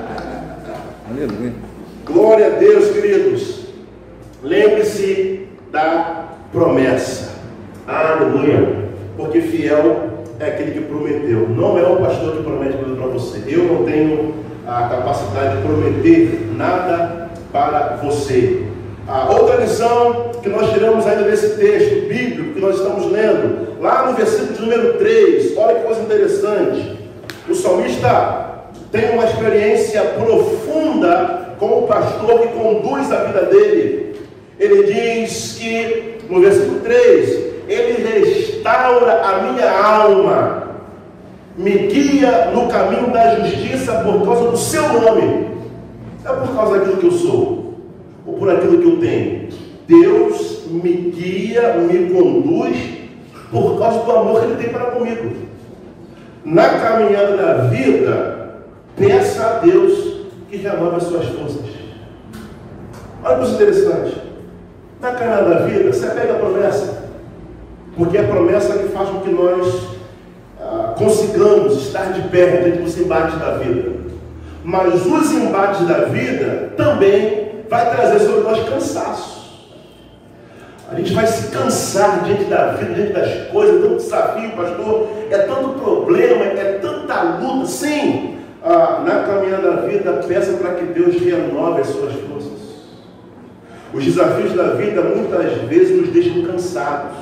Glória 2.05 2.45
a 2.45 2.49
Deus, 2.51 2.91
queridos. 2.91 3.65
Lembre-se 4.43 5.47
da 5.71 6.25
promessa. 6.51 7.39
Aleluia. 7.87 8.85
Porque 9.17 9.41
fiel 9.41 10.25
é 10.39 10.45
aquele 10.45 10.71
que 10.71 10.81
prometeu. 10.81 11.49
Não 11.49 11.77
é 11.79 11.83
o 11.87 11.97
pastor 11.97 12.37
que 12.37 12.43
promete 12.43 12.77
coisa 12.77 12.95
para 12.95 13.07
você. 13.07 13.43
Eu 13.47 13.63
não 13.63 13.83
tenho 13.83 14.35
a 14.67 14.89
capacidade 14.89 15.57
de 15.57 15.63
prometer 15.63 16.51
nada 16.55 17.29
para 17.51 17.99
você. 18.03 18.67
A 19.07 19.31
outra 19.31 19.55
lição 19.55 20.31
que 20.43 20.49
nós 20.49 20.71
tiramos 20.71 21.07
ainda 21.07 21.23
desse 21.23 21.57
texto 21.57 22.07
bíblico 22.07 22.53
que 22.53 22.59
nós 22.59 22.75
estamos 22.75 23.11
lendo, 23.11 23.81
lá 23.81 24.05
no 24.05 24.15
versículo 24.15 24.61
número 24.61 24.99
3, 24.99 25.57
olha 25.57 25.75
que 25.79 25.85
coisa 25.85 26.01
interessante. 26.01 26.99
O 27.49 27.55
salmista 27.55 28.46
tem 28.91 29.11
uma 29.11 29.25
experiência 29.25 30.01
profunda 30.01 31.55
com 31.59 31.79
o 31.79 31.87
pastor 31.87 32.39
que 32.39 32.47
conduz 32.47 33.11
a 33.11 33.23
vida 33.25 33.45
dele. 33.45 34.15
Ele 34.59 34.83
diz 34.83 35.57
que, 35.59 36.17
no 36.29 36.41
versículo 36.41 36.79
3, 36.79 37.47
ele 37.67 38.07
restaura 38.07 39.21
a 39.21 39.41
minha 39.43 39.69
alma, 39.69 40.67
me 41.57 41.71
guia 41.71 42.51
no 42.53 42.67
caminho 42.67 43.11
da 43.11 43.35
justiça 43.35 43.93
por 44.03 44.23
causa 44.23 44.51
do 44.51 44.57
seu 44.57 44.83
nome. 44.93 45.47
É 46.23 46.29
por 46.29 46.55
causa 46.55 46.79
daquilo 46.79 46.97
que 46.97 47.05
eu 47.05 47.11
sou 47.11 47.73
ou 48.25 48.33
por 48.33 48.49
aquilo 48.49 48.79
que 48.79 48.87
eu 48.87 48.99
tenho. 48.99 49.49
Deus 49.87 50.65
me 50.69 50.91
guia, 50.91 51.75
me 51.75 52.09
conduz 52.09 52.77
por 53.51 53.79
causa 53.79 54.03
do 54.03 54.11
amor 54.11 54.41
que 54.41 54.45
Ele 54.47 54.63
tem 54.63 54.69
para 54.69 54.91
comigo. 54.91 55.31
Na 56.43 56.67
caminhada 56.79 57.37
da 57.37 57.53
vida, 57.67 58.36
peça 58.97 59.45
a 59.45 59.59
Deus 59.59 60.25
que 60.49 60.57
renove 60.57 60.97
as 60.97 61.03
suas 61.03 61.25
forças. 61.27 61.67
Olha 63.23 63.37
que 63.37 63.51
interessante. 63.51 64.21
Na 64.99 65.11
caminhada 65.11 65.49
da 65.49 65.59
vida, 65.65 65.93
você 65.93 66.07
pega 66.07 66.33
a 66.33 66.39
promessa, 66.39 67.03
porque 67.95 68.17
é 68.17 68.21
a 68.21 68.27
promessa 68.27 68.77
que 68.79 68.89
faz 68.89 69.09
com 69.09 69.19
que 69.19 69.29
nós 69.29 69.87
ah, 70.59 70.95
consigamos 70.97 71.77
estar 71.83 72.13
de 72.13 72.27
pé 72.29 72.61
diante 72.63 72.79
dos 72.79 72.97
embates 72.97 73.37
da 73.39 73.57
vida. 73.57 73.91
Mas 74.63 75.05
os 75.05 75.31
embates 75.31 75.87
da 75.87 76.05
vida 76.05 76.73
também 76.75 77.63
vai 77.69 77.95
trazer 77.95 78.19
sobre 78.19 78.41
nós 78.41 78.67
cansaço. 78.67 79.37
A 80.89 80.95
gente 80.95 81.13
vai 81.13 81.27
se 81.27 81.49
cansar 81.49 82.23
diante 82.23 82.45
da 82.45 82.71
vida, 82.73 82.93
diante 82.93 83.13
das 83.13 83.51
coisas, 83.51 83.81
tanto 83.81 83.97
desafio, 83.97 84.51
pastor, 84.51 85.07
é 85.29 85.37
tanto 85.39 85.69
problema, 85.79 86.45
é 86.45 86.79
tanta 86.81 87.21
luta. 87.23 87.65
Sim, 87.67 88.36
ah, 88.67 89.03
na 89.05 89.23
caminhada 89.23 89.71
da 89.71 89.81
vida, 89.87 90.13
peça 90.27 90.53
para 90.53 90.75
que 90.75 90.85
Deus 90.85 91.19
renove 91.21 91.81
as 91.81 91.87
suas 91.87 92.13
forças. 92.13 92.57
Os 93.93 94.03
desafios 94.03 94.53
da 94.53 94.73
vida 94.73 95.01
muitas 95.01 95.53
vezes 95.69 95.95
nos 95.95 96.09
deixam 96.09 96.43
cansados. 96.43 97.17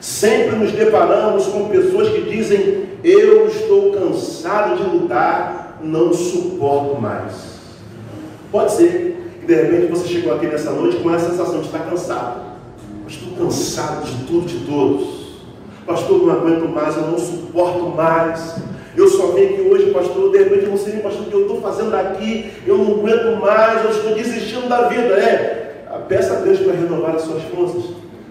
Sempre 0.00 0.56
nos 0.56 0.72
deparamos 0.72 1.46
com 1.46 1.68
pessoas 1.68 2.10
que 2.10 2.22
dizem: 2.22 2.84
Eu 3.02 3.46
estou 3.46 3.92
cansado 3.92 4.76
de 4.76 4.82
lutar, 4.82 5.78
não 5.82 6.12
suporto 6.12 7.00
mais. 7.00 7.54
Pode 8.52 8.72
ser 8.72 9.14
de 9.46 9.54
repente 9.54 9.86
você 9.86 10.08
chegou 10.08 10.34
aqui 10.34 10.46
nessa 10.46 10.70
noite 10.70 10.96
com 10.98 11.14
essa 11.14 11.30
sensação 11.30 11.60
de 11.60 11.66
estar 11.66 11.80
cansado. 11.80 12.40
Estou 13.06 13.32
cansado 13.34 14.04
de 14.04 14.24
tudo, 14.24 14.46
de 14.46 14.64
todos. 14.64 15.24
Pastor, 15.86 16.26
não 16.26 16.32
aguento 16.32 16.66
mais, 16.68 16.96
eu 16.96 17.02
não 17.02 17.18
suporto 17.18 17.90
mais. 17.94 18.56
Eu 18.96 19.08
só 19.08 19.28
vim 19.28 19.44
aqui 19.44 19.60
hoje, 19.60 19.90
pastor, 19.90 20.30
de 20.30 20.38
repente 20.38 20.66
você 20.66 20.90
vem, 20.90 21.00
pastor, 21.00 21.22
o 21.22 21.30
que 21.30 21.34
eu 21.34 21.42
estou 21.42 21.60
fazendo 21.60 21.94
aqui, 21.94 22.52
eu 22.66 22.78
não 22.78 22.92
aguento 22.92 23.40
mais, 23.40 23.84
eu 23.84 23.90
estou 23.90 24.14
desistindo 24.14 24.68
da 24.68 24.88
vida. 24.88 25.14
É, 25.14 25.64
peça 26.08 26.34
a 26.34 26.40
Deus 26.40 26.60
para 26.60 26.74
renovar 26.74 27.16
as 27.16 27.22
suas 27.22 27.42
forças. 27.44 27.84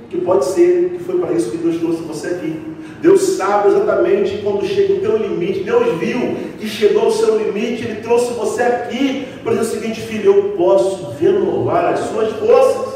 Que 0.10 0.21
pode 0.21 0.45
ser 0.45 0.91
que 0.91 1.04
foi 1.04 1.19
para 1.19 1.34
isso 1.34 1.49
que 1.49 1.58
Deus 1.58 1.78
trouxe 1.78 2.04
você 2.04 2.28
aqui. 2.28 2.62
Deus 3.02 3.21
sabe 3.36 3.69
exatamente 3.69 4.38
quando 4.43 4.65
chega 4.65 4.93
o 4.93 4.99
teu 4.99 5.17
limite. 5.17 5.63
Deus 5.63 5.97
viu 5.97 6.38
que 6.60 6.67
chegou 6.67 7.08
o 7.08 7.12
seu 7.12 7.38
limite, 7.38 7.84
Ele 7.84 8.02
trouxe 8.02 8.32
você 8.34 8.62
aqui 8.62 9.28
para 9.43 9.56
dizer 9.56 9.63
o 9.63 9.82
seguinte, 9.82 10.02
filho, 10.02 10.34
eu 10.34 10.43
posso 10.56 11.15
renovar 11.19 11.93
as 11.93 11.99
suas 12.02 12.32
forças. 12.34 12.93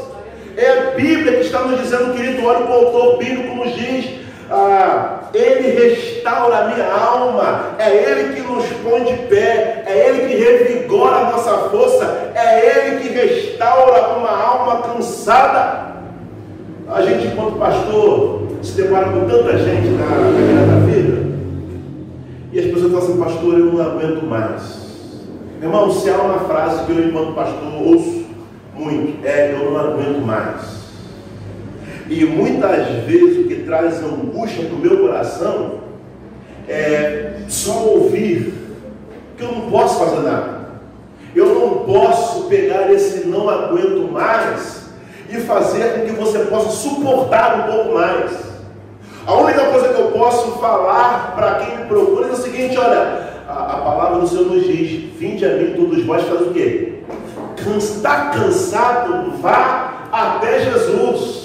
É 0.56 0.70
a 0.70 0.90
Bíblia 0.92 1.34
que 1.34 1.46
está 1.46 1.62
nos 1.62 1.80
dizendo, 1.80 2.14
querido, 2.14 2.44
olha 2.46 2.64
o 2.64 2.72
autor 2.72 3.18
bíblico 3.18 3.54
nos 3.56 3.74
diz, 3.74 4.06
ah, 4.50 5.17
Ele 5.34 5.70
restaura 5.70 6.58
a 6.58 6.64
minha 6.68 6.92
alma, 6.92 7.74
é 7.78 7.90
Ele 7.90 8.34
que 8.34 8.40
nos 8.40 8.64
põe 8.82 9.04
de 9.04 9.14
pé, 9.24 9.84
é 9.86 10.08
Ele 10.08 10.28
que 10.28 10.36
revigora 10.36 11.16
a 11.16 11.30
nossa 11.30 11.52
força, 11.68 12.32
é 12.34 12.88
Ele 12.88 13.00
que 13.00 13.08
restaura 13.08 14.16
uma 14.16 14.30
alma 14.30 14.82
cansada. 14.82 15.88
A 16.90 17.02
gente, 17.02 17.26
enquanto 17.26 17.58
pastor, 17.58 18.48
se 18.62 18.72
depara 18.72 19.10
com 19.10 19.28
tanta 19.28 19.58
gente 19.58 19.88
na 19.88 20.06
caminhada 20.06 20.66
da 20.66 20.86
vida, 20.86 21.28
e 22.50 22.58
as 22.58 22.66
pessoas 22.66 22.92
falam 22.92 23.06
assim, 23.06 23.18
pastor, 23.18 23.58
eu 23.58 23.66
não 23.66 23.82
aguento 23.84 24.22
mais. 24.24 24.78
Irmão, 25.60 25.90
se 25.90 26.08
há 26.08 26.16
uma 26.16 26.38
frase 26.40 26.84
que 26.84 26.92
eu, 26.92 27.08
enquanto 27.08 27.34
pastor, 27.34 27.82
ouço 27.82 28.24
muito, 28.74 29.26
é 29.26 29.52
eu 29.52 29.70
não 29.70 29.78
aguento 29.78 30.24
mais. 30.24 30.77
E 32.08 32.24
muitas 32.24 33.04
vezes 33.04 33.44
o 33.44 33.48
que 33.48 33.56
traz 33.64 34.02
angústia 34.02 34.64
para 34.64 34.74
o 34.74 34.78
meu 34.78 34.98
coração 34.98 35.80
é 36.66 37.40
só 37.48 37.84
ouvir 37.84 38.54
que 39.36 39.44
eu 39.44 39.52
não 39.52 39.70
posso 39.70 39.98
fazer 39.98 40.20
nada. 40.20 40.58
Eu 41.34 41.54
não 41.54 41.70
posso 41.84 42.44
pegar 42.44 42.90
esse 42.90 43.26
não 43.26 43.48
aguento 43.48 44.10
mais 44.10 44.88
e 45.30 45.36
fazer 45.36 45.92
com 45.94 46.06
que 46.06 46.12
você 46.12 46.38
possa 46.40 46.70
suportar 46.70 47.60
um 47.60 47.72
pouco 47.72 47.94
mais. 47.94 48.32
A 49.26 49.34
única 49.34 49.66
coisa 49.66 49.88
que 49.88 50.00
eu 50.00 50.10
posso 50.12 50.52
falar 50.52 51.34
para 51.36 51.56
quem 51.56 51.76
me 51.76 51.84
procura 51.84 52.28
é 52.28 52.32
o 52.32 52.36
seguinte: 52.36 52.78
olha, 52.78 53.42
a, 53.46 53.52
a, 53.52 53.76
palavra 53.82 54.20
do 54.20 54.26
Senhor 54.26 54.46
nos 54.46 54.64
diz: 54.64 55.12
vinde 55.18 55.44
a 55.44 55.50
mim 55.50 55.74
todos 55.76 56.02
vós, 56.04 56.24
faz 56.24 56.40
o 56.40 56.50
quê? 56.52 56.94
Está 57.76 58.30
cansado? 58.30 59.32
Vá 59.42 60.08
até 60.10 60.60
Jesus. 60.60 61.37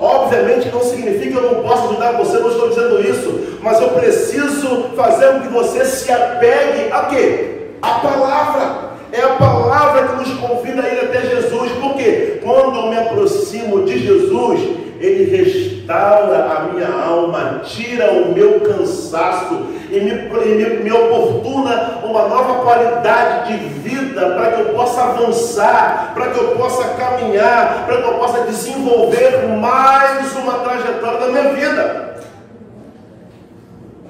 Obviamente 0.00 0.70
não 0.70 0.80
significa 0.80 1.38
que 1.38 1.44
eu 1.44 1.52
não 1.52 1.62
posso 1.62 1.90
ajudar 1.90 2.12
você, 2.12 2.38
não 2.38 2.50
estou 2.50 2.68
dizendo 2.70 3.00
isso, 3.00 3.58
mas 3.60 3.80
eu 3.80 3.90
preciso 3.90 4.90
fazer 4.96 5.32
com 5.32 5.40
que 5.40 5.48
você 5.48 5.84
se 5.84 6.10
apegue 6.10 6.90
a 6.90 7.04
quê? 7.04 7.68
A 7.82 7.90
palavra. 8.00 8.90
É 9.12 9.22
a 9.22 9.30
palavra 9.30 10.06
que 10.06 10.16
nos 10.16 10.38
convida 10.38 10.82
a 10.82 10.88
ir 10.88 11.00
até 11.00 11.20
Jesus. 11.22 11.72
Porque 11.80 12.40
quando 12.42 12.76
eu 12.76 12.86
me 12.86 12.96
aproximo 12.96 13.84
de 13.84 13.98
Jesus, 13.98 14.60
Ele 15.00 15.34
restaura 15.34 16.44
a 16.44 16.72
minha 16.72 16.88
alma, 16.88 17.62
tira 17.64 18.12
o 18.12 18.34
meu 18.34 18.60
cansaço 18.60 19.66
e 19.90 19.98
me, 19.98 20.12
me, 20.12 20.84
me 20.84 20.92
oportuna 20.92 22.00
uma 22.04 22.28
nova 22.28 22.62
qualidade 22.62 23.56
de 23.56 23.64
vida 23.80 24.20
para 24.20 24.52
que 24.52 24.60
eu 24.60 24.74
possa 24.74 25.02
avançar, 25.02 26.12
para 26.12 26.28
que 26.28 26.38
eu 26.38 26.48
possa 26.50 26.84
caminhar, 26.90 27.86
para 27.86 27.96
que 27.96 28.08
eu 28.08 28.14
possa 28.14 28.44
desenvolver 28.44 29.48
mais 29.58 30.36
uma 30.36 30.58
trajetória 30.58 31.18
da 31.18 31.28
minha 31.28 31.54
vida. 31.54 32.20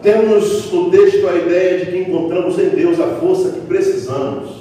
Temos 0.03 0.73
no 0.73 0.91
texto 0.91 1.29
a 1.29 1.37
ideia 1.37 1.85
de 1.85 1.93
que 1.93 1.99
encontramos 1.99 2.59
em 2.59 2.71
Deus 2.71 2.99
a 2.99 3.07
força 3.21 3.51
que 3.51 3.61
precisamos 3.61 4.61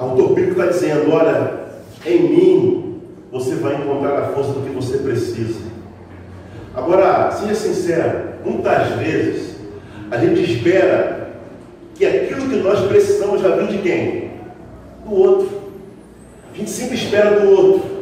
o 0.00 0.04
autor 0.04 0.28
bíblico 0.28 0.60
está 0.60 0.72
dizendo: 0.72 1.12
olha, 1.12 1.52
em 2.06 2.22
mim 2.22 2.87
você 3.30 3.54
vai 3.56 3.74
encontrar 3.76 4.18
a 4.18 4.28
força 4.28 4.52
do 4.52 4.60
que 4.60 4.74
você 4.74 4.98
precisa. 4.98 5.60
Agora, 6.74 7.30
seja 7.32 7.54
sincero, 7.54 8.20
muitas 8.44 8.88
vezes 8.92 9.56
a 10.10 10.16
gente 10.18 10.42
espera 10.42 11.30
que 11.94 12.06
aquilo 12.06 12.48
que 12.48 12.56
nós 12.56 12.80
precisamos 12.86 13.42
já 13.42 13.48
vem 13.48 13.66
de 13.66 13.78
quem? 13.78 14.30
Do 15.04 15.14
outro. 15.14 15.50
A 16.54 16.56
gente 16.56 16.70
sempre 16.70 16.96
espera 16.96 17.40
do 17.40 17.50
outro. 17.50 17.98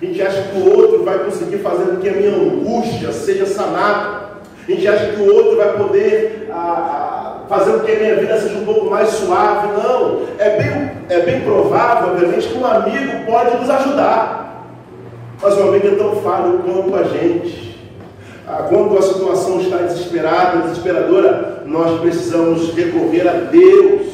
A 0.00 0.04
gente 0.04 0.22
acha 0.22 0.42
que 0.42 0.58
o 0.58 0.70
outro 0.70 1.04
vai 1.04 1.18
conseguir 1.18 1.58
fazer 1.58 1.84
com 1.84 1.96
que 1.96 2.08
a 2.08 2.12
minha 2.12 2.30
angústia 2.30 3.12
seja 3.12 3.44
sanada. 3.44 4.30
A 4.66 4.70
gente 4.70 4.86
acha 4.88 5.12
que 5.12 5.20
o 5.20 5.34
outro 5.34 5.56
vai 5.56 5.76
poder 5.76 6.48
ah, 6.50 7.44
fazer 7.48 7.72
com 7.72 7.80
que 7.80 7.92
a 7.92 7.98
minha 7.98 8.16
vida 8.16 8.40
seja 8.40 8.56
um 8.56 8.64
pouco 8.64 8.88
mais 8.88 9.08
suave. 9.10 9.68
Não. 9.68 10.22
É 10.38 10.56
bem, 10.56 10.90
é 11.08 11.20
bem 11.20 11.40
provável, 11.40 12.12
obviamente, 12.12 12.48
que 12.48 12.56
um 12.56 12.64
amigo 12.64 13.26
pode 13.26 13.56
nos 13.58 13.68
ajudar. 13.68 14.49
Mas 15.42 15.56
o 15.56 15.62
amigo 15.62 15.86
é 15.86 15.94
tão 15.94 16.16
falho 16.16 16.60
quanto 16.64 16.94
a 16.94 17.04
gente. 17.04 17.78
Ah, 18.46 18.66
quando 18.68 18.98
a 18.98 19.02
situação 19.02 19.60
está 19.60 19.78
desesperada, 19.78 20.62
desesperadora, 20.62 21.62
nós 21.66 22.00
precisamos 22.00 22.74
recorrer 22.74 23.26
a 23.28 23.32
Deus. 23.50 24.10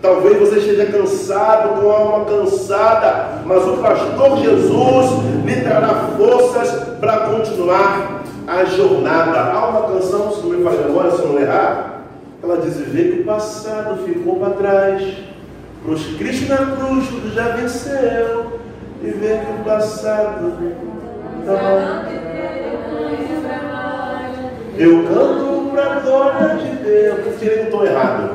Talvez 0.00 0.38
você 0.38 0.58
esteja 0.58 0.86
cansado, 0.86 1.80
com 1.80 1.90
a 1.90 1.98
alma 1.98 2.24
cansada, 2.26 3.42
mas 3.44 3.66
o 3.66 3.78
pastor 3.78 4.38
Jesus 4.38 5.10
lhe 5.44 5.60
trará 5.62 6.10
forças 6.16 6.98
para 7.00 7.30
continuar 7.30 8.22
a 8.46 8.64
jornada. 8.64 9.40
Há 9.40 9.68
uma 9.68 9.88
canção, 9.94 10.30
se 10.32 10.42
não 10.42 10.50
me 10.50 10.62
falha 10.62 10.84
agora, 10.84 11.10
se 11.10 11.26
não 11.26 11.38
errar, 11.38 12.04
ela 12.42 12.58
diz: 12.58 12.76
Vê 12.76 13.04
que 13.10 13.20
o 13.22 13.24
passado 13.24 14.04
ficou 14.04 14.36
para 14.36 14.50
trás, 14.50 15.02
cruz 15.82 16.16
Cristo 16.16 16.48
na 16.48 16.76
cruz, 16.76 17.08
tudo 17.08 17.34
já 17.34 17.48
venceu, 17.48 18.47
e 19.02 19.10
que 19.10 19.60
o 19.60 19.64
passado. 19.64 20.52
Eu 24.76 25.04
canto 25.04 25.70
para 25.72 25.92
a 25.92 26.00
glória 26.00 26.56
de 26.56 26.76
Deus. 26.82 27.18
Eu 27.26 27.38
tirei 27.38 27.64
um 27.72 27.84
errado. 27.84 28.30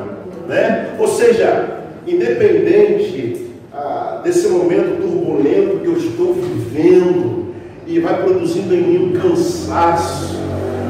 Né? 0.48 0.94
Ou 0.98 1.08
seja, 1.08 1.80
independente 2.06 3.50
ah, 3.72 4.20
desse 4.22 4.48
momento 4.48 5.00
turbulento 5.00 5.78
que 5.80 5.86
eu 5.86 5.96
estou 5.96 6.34
vivendo 6.34 7.54
e 7.86 7.98
vai 8.00 8.22
produzindo 8.22 8.74
em 8.74 8.82
mim 8.82 9.08
um 9.08 9.20
cansaço, 9.20 10.38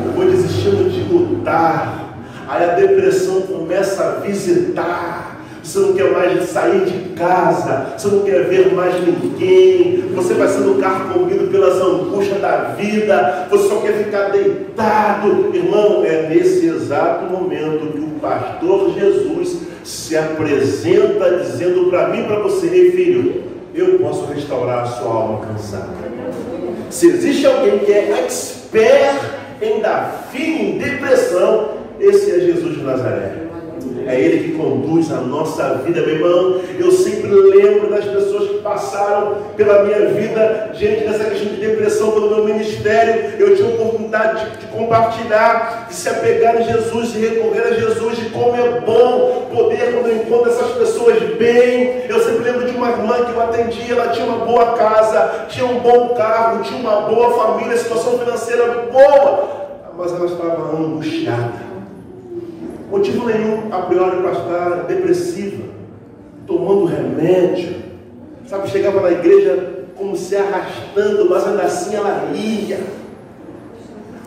eu 0.06 0.12
vou 0.12 0.26
desistindo 0.26 0.90
de 0.90 1.00
lutar, 1.12 2.18
aí 2.48 2.64
a 2.64 2.74
depressão 2.74 3.42
começa 3.42 4.04
a 4.04 4.10
visitar 4.20 5.33
você 5.64 5.78
não 5.78 5.94
quer 5.94 6.12
mais 6.12 6.50
sair 6.50 6.84
de 6.84 7.14
casa, 7.14 7.94
você 7.96 8.08
não 8.08 8.20
quer 8.22 8.44
ver 8.44 8.74
mais 8.74 8.94
ninguém, 9.00 10.04
você 10.14 10.34
vai 10.34 10.46
sendo 10.46 10.78
carcomido 10.78 11.46
pelas 11.46 11.80
angústias 11.80 12.38
da 12.38 12.74
vida, 12.76 13.48
você 13.50 13.68
só 13.68 13.76
quer 13.80 14.04
ficar 14.04 14.28
deitado. 14.28 15.50
Irmão, 15.54 16.04
é 16.04 16.28
nesse 16.28 16.66
exato 16.66 17.32
momento 17.32 17.92
que 17.92 18.00
o 18.00 18.20
pastor 18.20 18.92
Jesus 18.92 19.62
se 19.82 20.14
apresenta 20.16 21.38
dizendo 21.38 21.88
para 21.88 22.08
mim 22.08 22.20
e 22.20 22.24
para 22.24 22.40
você, 22.40 22.66
ei 22.66 22.90
filho, 22.92 23.42
eu 23.74 23.98
posso 24.00 24.26
restaurar 24.26 24.82
a 24.82 24.86
sua 24.86 25.12
alma 25.12 25.46
cansada. 25.46 25.94
Se 26.90 27.08
existe 27.08 27.46
alguém 27.46 27.78
que 27.78 27.90
é 27.90 28.20
expert 28.22 29.18
em 29.62 29.80
dar 29.80 30.28
fim 30.30 30.74
em 30.74 30.78
depressão, 30.78 31.70
esse 31.98 32.30
é 32.30 32.40
Jesus 32.40 32.76
de 32.76 32.82
Nazaré. 32.82 33.43
É 34.06 34.20
Ele 34.20 34.44
que 34.44 34.58
conduz 34.58 35.10
a 35.10 35.16
nossa 35.16 35.74
vida, 35.84 36.00
meu 36.02 36.16
irmão. 36.16 36.60
Eu 36.78 36.90
sempre 36.90 37.30
lembro 37.30 37.90
das 37.90 38.04
pessoas 38.04 38.50
que 38.50 38.58
passaram 38.58 39.36
pela 39.56 39.84
minha 39.84 40.06
vida 40.10 40.70
diante 40.74 41.04
dessa 41.04 41.24
questão 41.24 41.48
de 41.48 41.56
depressão 41.56 42.10
pelo 42.10 42.30
meu 42.30 42.44
ministério. 42.44 43.32
Eu 43.38 43.56
tive 43.56 43.72
a 43.72 43.74
oportunidade 43.74 44.50
de, 44.50 44.56
de 44.58 44.66
compartilhar, 44.66 45.86
de 45.88 45.94
se 45.94 46.08
apegar 46.08 46.60
em 46.60 46.64
Jesus, 46.64 47.14
e 47.14 47.18
recorrer 47.18 47.62
a 47.62 47.74
Jesus, 47.74 48.16
de 48.16 48.30
como 48.30 48.54
é 48.56 48.80
bom 48.80 49.48
poder, 49.54 49.94
quando 49.94 50.08
eu 50.08 50.16
encontro 50.16 50.50
essas 50.50 50.72
pessoas 50.72 51.18
bem. 51.36 52.02
Eu 52.08 52.20
sempre 52.20 52.50
lembro 52.50 52.70
de 52.70 52.76
uma 52.76 52.90
irmã 52.90 53.24
que 53.24 53.32
eu 53.32 53.40
atendi, 53.40 53.90
ela 53.90 54.08
tinha 54.08 54.26
uma 54.26 54.44
boa 54.44 54.72
casa, 54.72 55.46
tinha 55.48 55.66
um 55.66 55.80
bom 55.80 56.08
carro, 56.14 56.62
tinha 56.62 56.78
uma 56.78 57.02
boa 57.02 57.30
família, 57.36 57.76
situação 57.76 58.18
financeira 58.18 58.86
boa, 58.90 59.66
mas 59.96 60.12
ela 60.12 60.26
estava 60.26 60.76
angustiada 60.76 61.73
Motivo 62.94 63.26
nenhum, 63.26 63.72
a 63.72 63.80
priori, 63.80 64.18
para 64.18 64.30
estar 64.30 64.70
depressiva, 64.86 65.64
tomando 66.46 66.84
remédio. 66.84 67.74
Sabe, 68.46 68.70
chegava 68.70 69.00
na 69.00 69.10
igreja 69.10 69.86
como 69.96 70.16
se 70.16 70.36
arrastando, 70.36 71.28
mas 71.28 71.44
ainda 71.44 71.62
assim 71.62 71.96
ela 71.96 72.30
ia. 72.32 72.78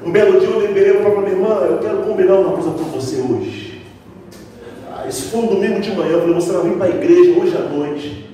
Um 0.06 0.12
belo 0.12 0.41
dia 0.41 0.49
eu 0.49 0.60
liberei 0.60 0.95
para 0.95 1.10
minha 1.12 1.32
irmã, 1.32 1.62
eu 1.62 1.77
quero 1.77 1.99
combinar 1.99 2.39
uma 2.39 2.58
coisa 2.58 2.71
com 2.71 2.84
você 2.91 3.21
hoje. 3.21 3.86
Ah, 4.93 5.08
esse 5.08 5.30
foi 5.30 5.39
um 5.43 5.47
domingo 5.47 5.80
de 5.80 5.95
manhã, 5.95 6.12
eu 6.12 6.19
falei, 6.19 6.36
você 6.36 6.51
vai 6.51 6.63
vir 6.63 6.77
para 6.77 6.86
a 6.88 6.89
igreja 6.89 7.39
hoje 7.39 7.56
à 7.56 7.62
noite. 7.69 8.30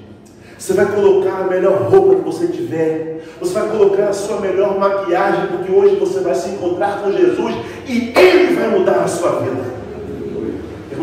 Você 0.58 0.74
vai 0.74 0.88
colocar 0.88 1.42
a 1.42 1.48
melhor 1.48 1.92
roupa 1.92 2.16
que 2.16 2.22
você 2.22 2.48
tiver. 2.48 3.24
Você 3.40 3.54
vai 3.54 3.70
colocar 3.70 4.08
a 4.08 4.14
sua 4.14 4.40
melhor 4.40 4.80
maquiagem, 4.80 5.46
porque 5.50 5.72
hoje 5.72 5.96
você 5.98 6.22
vai 6.22 6.34
se 6.34 6.50
encontrar 6.50 7.04
com 7.04 7.12
Jesus 7.12 7.54
e 7.88 8.12
Ele 8.18 8.56
vai 8.56 8.80
mudar 8.80 9.04
a 9.04 9.08
sua 9.08 9.40
vida. 9.42 9.83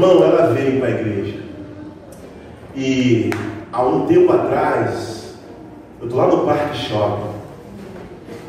Irmão, 0.01 0.25
ela 0.25 0.47
veio 0.55 0.81
para 0.81 0.89
a 0.89 0.93
igreja. 0.93 1.41
E 2.75 3.29
há 3.71 3.85
um 3.85 4.07
tempo 4.07 4.33
atrás, 4.33 5.35
eu 6.01 6.07
estou 6.07 6.19
lá 6.19 6.27
no 6.27 6.47
Parque 6.47 6.75
Shopping 6.79 7.35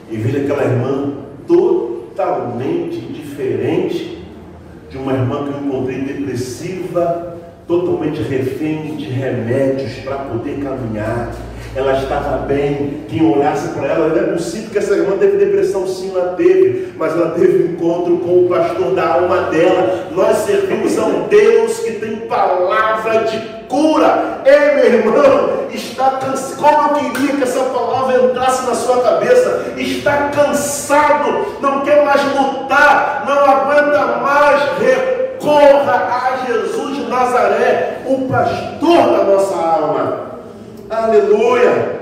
e 0.10 0.16
vejo 0.16 0.46
aquela 0.46 0.64
irmã 0.64 1.14
totalmente 1.46 3.02
diferente 3.02 4.24
de 4.90 4.98
uma 4.98 5.12
irmã 5.12 5.44
que 5.44 5.50
eu 5.50 5.66
encontrei 5.66 6.00
depressiva, 6.00 7.36
totalmente 7.68 8.22
refém 8.22 8.96
de 8.96 9.10
remédios 9.10 9.96
para 10.06 10.20
poder 10.20 10.58
caminhar 10.64 11.34
ela 11.74 11.94
estava 11.94 12.38
bem, 12.40 13.06
quem 13.08 13.26
olhasse 13.26 13.70
para 13.70 13.88
ela, 13.88 14.10
não 14.10 14.18
é 14.18 14.34
possível 14.34 14.70
que 14.70 14.78
essa 14.78 14.94
irmã 14.94 15.18
teve 15.18 15.38
depressão, 15.38 15.88
sim, 15.88 16.12
ela 16.14 16.34
teve, 16.36 16.94
mas 16.98 17.14
ela 17.14 17.32
teve 17.32 17.64
um 17.64 17.72
encontro 17.74 18.18
com 18.18 18.46
o 18.46 18.50
pastor 18.50 18.94
da 18.94 19.14
alma 19.14 19.44
dela. 19.44 20.08
Nós 20.12 20.38
servimos 20.40 20.98
a 20.98 21.06
um 21.06 21.28
Deus 21.30 21.80
que 21.80 21.94
tem 21.94 22.18
palavra 22.28 23.24
de 23.24 23.40
cura. 23.70 24.42
Ei, 24.46 24.76
meu 24.76 24.86
irmão, 24.86 25.50
está 25.72 26.12
cansado. 26.12 26.58
Como 26.58 26.98
eu 26.98 27.12
queria 27.12 27.36
que 27.38 27.44
essa 27.44 27.64
palavra 27.64 28.22
entrasse 28.22 28.68
na 28.68 28.76
sua 28.76 29.02
cabeça. 29.02 29.74
Está 29.78 30.30
cansado, 30.30 31.46
não 31.62 31.82
quer 31.82 32.04
mais 32.04 32.22
lutar, 32.36 33.24
não 33.26 33.46
aguenta 33.46 34.18
mais. 34.18 34.62
Recorra 34.78 35.94
a 35.94 36.46
Jesus 36.46 36.98
de 36.98 37.04
Nazaré, 37.04 38.02
o 38.06 38.28
pastor 38.28 39.18
da 39.18 39.24
nossa 39.24 39.56
alma. 39.56 40.31
Aleluia! 40.92 42.02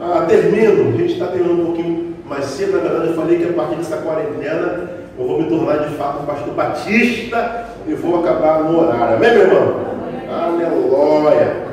Ah, 0.00 0.26
termino. 0.28 0.88
A 0.88 0.98
gente 0.98 1.12
está 1.12 1.28
terminando 1.28 1.60
um 1.60 1.66
pouquinho 1.66 2.16
mais 2.26 2.46
cedo. 2.46 2.72
Na 2.72 2.88
verdade, 2.88 3.10
eu 3.10 3.14
falei 3.14 3.38
que 3.38 3.48
a 3.48 3.52
partir 3.52 3.76
dessa 3.76 3.98
quarentena 3.98 4.90
eu 5.16 5.28
vou 5.28 5.40
me 5.40 5.48
tornar 5.48 5.86
de 5.86 5.94
fato 5.94 6.26
pastor 6.26 6.54
batista 6.54 7.66
e 7.86 7.94
vou 7.94 8.18
acabar 8.18 8.64
no 8.64 8.80
horário. 8.80 9.14
Amém, 9.14 9.30
meu 9.30 9.42
irmão? 9.42 9.76
Aleluia! 10.28 11.68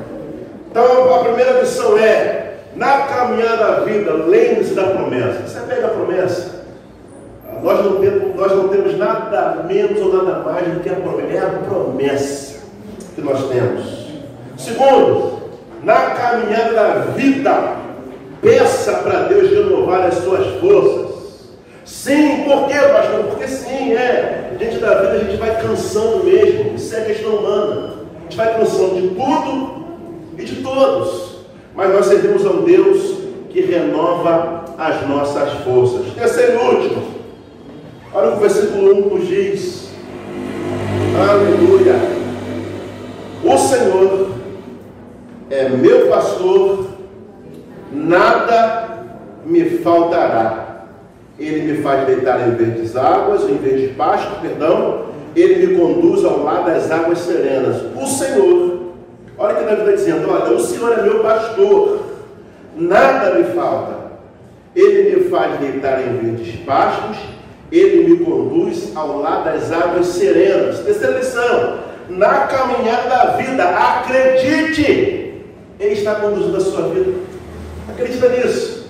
Então, 0.69 1.15
a 1.15 1.23
primeira 1.23 1.59
lição 1.59 1.97
é: 1.97 2.57
na 2.75 2.99
caminhada 3.07 3.57
da 3.57 3.79
vida, 3.79 4.13
lembre-se 4.13 4.75
da 4.75 4.83
promessa. 4.83 5.47
Você 5.47 5.59
pega 5.61 5.87
a 5.87 5.89
promessa. 5.89 6.65
Ah, 7.47 7.61
nós 7.63 7.83
não, 7.83 7.95
temos, 7.95 8.35
nós 8.35 8.51
não 8.51 8.67
temos 8.67 8.95
nada 8.95 9.63
menos 9.67 9.99
ou 9.99 10.23
nada 10.23 10.43
mais 10.43 10.67
do 10.67 10.81
que 10.81 10.89
a 10.89 10.93
promessa. 10.93 11.33
É 11.33 11.39
a 11.39 11.49
promessa 11.67 12.59
que 13.15 13.21
nós 13.21 13.49
temos. 13.49 14.07
Segundo, 14.55 15.38
na 15.83 16.11
caminhada 16.11 16.73
da 16.73 16.89
vida, 17.15 17.77
peça 18.41 18.93
para 18.93 19.23
Deus 19.23 19.49
renovar 19.49 20.07
as 20.07 20.15
suas 20.15 20.59
forças. 20.59 21.09
Sim, 21.85 22.43
por 22.43 22.67
quê, 22.67 22.75
pastor? 22.93 23.23
Porque 23.25 23.47
sim, 23.47 23.93
é. 23.93 24.53
Diante 24.57 24.77
da 24.77 24.95
vida 24.95 25.11
a 25.11 25.19
gente 25.19 25.37
vai 25.37 25.61
cansando 25.61 26.23
mesmo. 26.23 26.75
Isso 26.75 26.95
é 26.95 27.01
questão 27.01 27.35
humana. 27.35 27.93
A 28.19 28.21
gente 28.23 28.37
vai 28.37 28.57
cansando 28.57 29.01
de 29.01 29.07
tudo 29.09 29.85
e 30.37 30.43
de 30.43 30.55
todos. 30.57 31.39
Mas 31.75 31.93
nós 31.93 32.05
servimos 32.05 32.45
a 32.45 32.51
um 32.51 32.63
Deus 32.63 33.19
que 33.49 33.61
renova 33.61 34.65
as 34.77 35.07
nossas 35.07 35.51
forças. 35.63 36.13
Terceiro 36.13 36.53
e 36.53 36.75
último. 36.75 37.03
Olha 38.13 38.31
o 38.31 38.39
versículo 38.39 39.07
1 39.07 39.15
nos 39.15 39.27
diz. 39.27 39.89
Aleluia. 41.17 41.95
O 43.43 43.57
Senhor 43.57 44.38
é 45.49 45.67
meu 45.67 46.07
pastor, 46.07 46.87
nada 47.91 49.05
me 49.45 49.65
faltará. 49.79 50.85
Ele 51.39 51.71
me 51.71 51.81
faz 51.81 52.05
deitar 52.05 52.47
em 52.47 52.51
verdes 52.51 52.95
águas, 52.95 53.43
em 53.43 53.57
verde 53.57 53.93
pasto, 53.95 54.41
perdão. 54.41 55.05
Ele 55.35 55.67
me 55.67 55.79
conduz 55.79 56.25
ao 56.25 56.43
lado 56.43 56.65
das 56.65 56.91
águas 56.91 57.19
serenas. 57.19 57.77
O 57.95 58.05
Senhor, 58.05 58.79
olha 59.37 59.55
que 59.55 59.63
Davi 59.63 59.79
está 59.79 59.91
dizendo: 59.91 60.29
olha, 60.29 60.53
o 60.53 60.59
Senhor 60.59 60.99
é 60.99 61.01
meu 61.01 61.19
pastor, 61.19 61.99
nada 62.75 63.35
me 63.35 63.45
falta. 63.55 63.99
Ele 64.75 65.15
me 65.15 65.29
faz 65.29 65.59
deitar 65.59 66.01
em 66.01 66.17
verdes 66.17 66.55
pastos, 66.65 67.17
ele 67.71 68.09
me 68.09 68.25
conduz 68.25 68.91
ao 68.95 69.19
lado 69.19 69.45
das 69.45 69.71
águas 69.71 70.07
serenas. 70.07 70.79
Terceira 70.79 71.17
lição: 71.17 71.79
na 72.09 72.47
caminhada 72.47 73.09
da 73.09 73.25
vida, 73.37 73.63
acredite 73.63 75.28
Ele 75.79 75.93
está 75.93 76.15
conduzindo 76.15 76.57
a 76.57 76.59
sua 76.59 76.89
vida. 76.89 77.13
Acredita 77.87 78.29
nisso. 78.29 78.89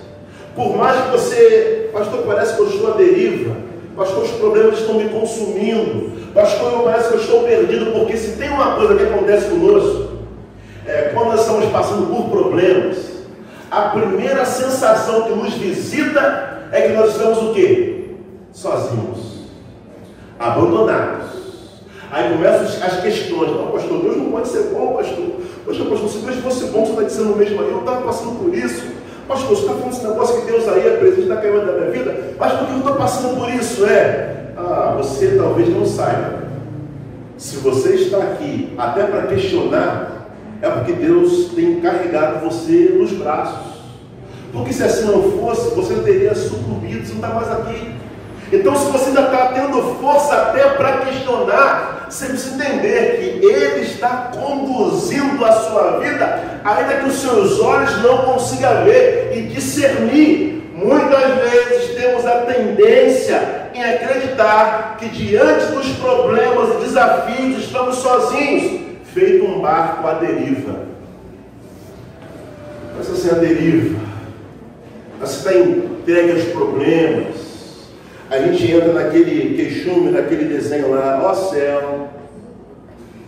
Por 0.56 0.76
mais 0.76 1.00
que 1.00 1.10
você, 1.12 1.90
pastor, 1.92 2.24
parece 2.26 2.56
que 2.56 2.62
eu 2.62 2.68
estou 2.68 2.92
à 2.92 2.96
deriva, 2.96 3.56
pastor, 3.96 4.24
os 4.24 4.30
problemas 4.32 4.78
estão 4.78 4.94
me 4.94 5.08
consumindo, 5.08 6.10
pastor, 6.34 6.82
parece 6.82 7.08
que 7.08 7.14
eu 7.14 7.20
estou 7.20 7.44
perdido, 7.44 7.92
porque 7.92 8.16
se 8.16 8.36
tem 8.36 8.50
uma 8.50 8.74
coisa 8.74 8.96
que 8.96 9.04
acontece 9.04 9.48
conosco, 9.48 10.10
é, 10.86 11.10
quando 11.14 11.28
nós 11.28 11.40
estamos 11.40 11.66
passando 11.66 12.08
por 12.08 12.28
problemas, 12.28 12.96
a 13.70 13.82
primeira 13.90 14.44
sensação 14.44 15.22
que 15.22 15.32
nos 15.32 15.54
visita 15.54 16.68
é 16.72 16.82
que 16.82 16.92
nós 16.92 17.12
estamos 17.12 17.38
o 17.38 17.54
quê? 17.54 18.06
Sozinhos, 18.52 19.44
abandonados. 20.38 21.30
Aí 22.10 22.30
começam 22.30 22.84
as 22.84 23.00
questões, 23.00 23.52
não, 23.52 23.68
pastor, 23.68 24.02
Deus 24.02 24.16
não 24.16 24.32
pode 24.32 24.48
ser 24.48 24.64
bom, 24.74 24.96
pastor. 24.96 25.36
Poxa, 25.64 25.84
pastor, 25.84 26.08
se 26.08 26.18
Deus 26.18 26.36
fosse 26.36 26.64
bom, 26.66 26.84
você 26.84 26.92
está 26.92 27.02
dizendo 27.02 27.36
mesmo 27.36 27.60
aí, 27.60 27.70
eu 27.70 27.80
estava 27.80 28.02
passando 28.02 28.38
por 28.38 28.54
isso. 28.54 28.82
Pastor, 29.28 29.48
você 29.48 29.62
está 29.62 29.74
falando 29.74 29.92
esse 29.92 30.06
negócio 30.06 30.40
que 30.40 30.46
Deus 30.50 30.68
aí 30.68 30.86
é 30.86 30.96
presente 30.96 31.28
na 31.28 31.36
caminhada 31.36 31.72
da 31.72 31.78
minha 31.78 31.90
vida? 31.90 32.34
Mas 32.38 32.52
por 32.52 32.66
que 32.66 32.72
eu 32.72 32.78
estou 32.78 32.94
passando 32.96 33.38
por 33.38 33.48
isso? 33.50 33.86
É, 33.86 34.52
ah, 34.56 34.94
você 34.96 35.36
talvez 35.36 35.68
não 35.68 35.86
saiba. 35.86 36.40
Se 37.36 37.56
você 37.56 37.94
está 37.94 38.18
aqui 38.18 38.74
até 38.76 39.04
para 39.04 39.28
questionar, 39.28 40.28
é 40.60 40.68
porque 40.68 40.92
Deus 40.92 41.52
tem 41.54 41.80
carregado 41.80 42.44
você 42.44 42.94
nos 42.98 43.12
braços. 43.12 43.70
Porque 44.52 44.72
se 44.72 44.82
assim 44.82 45.04
não 45.04 45.22
fosse, 45.32 45.74
você 45.74 45.94
teria 45.96 46.34
sucumbido, 46.34 47.06
você 47.06 47.14
não 47.14 47.20
está 47.20 47.28
mais 47.28 47.50
aqui. 47.50 47.99
Então, 48.52 48.74
se 48.74 48.90
você 48.90 49.10
ainda 49.10 49.22
está 49.22 49.46
tendo 49.48 49.80
força 50.00 50.34
até 50.34 50.70
para 50.70 50.98
questionar, 50.98 52.06
você 52.10 52.26
precisa 52.26 52.54
entender 52.56 53.18
que 53.18 53.46
Ele 53.46 53.82
está 53.82 54.30
conduzindo 54.34 55.44
a 55.44 55.52
sua 55.52 56.00
vida, 56.00 56.60
ainda 56.64 56.94
que 56.94 57.08
os 57.08 57.20
seus 57.20 57.60
olhos 57.60 58.02
não 58.02 58.18
consigam 58.18 58.84
ver 58.84 59.32
e 59.36 59.42
discernir. 59.42 60.68
Muitas 60.74 61.50
vezes 61.50 61.94
temos 61.94 62.26
a 62.26 62.40
tendência 62.40 63.70
em 63.72 63.84
acreditar 63.84 64.96
que 64.98 65.08
diante 65.08 65.66
dos 65.66 65.88
problemas 65.96 66.74
e 66.74 66.84
desafios 66.84 67.64
estamos 67.64 67.96
sozinhos, 67.96 68.80
feito 69.14 69.44
um 69.44 69.60
barco 69.60 70.08
à 70.08 70.14
deriva. 70.14 70.74
Mas 72.96 73.08
assim, 73.08 73.30
a 73.30 73.34
deriva. 73.34 74.00
Você 75.20 75.36
está 75.36 75.54
entregue 75.54 76.32
aos 76.32 76.44
problemas 76.44 77.39
a 78.30 78.38
gente 78.38 78.70
entra 78.70 78.92
naquele 78.92 79.56
queixume, 79.56 80.12
naquele 80.12 80.44
desenho 80.44 80.94
lá, 80.94 81.20
ó 81.24 81.34
céu, 81.34 82.08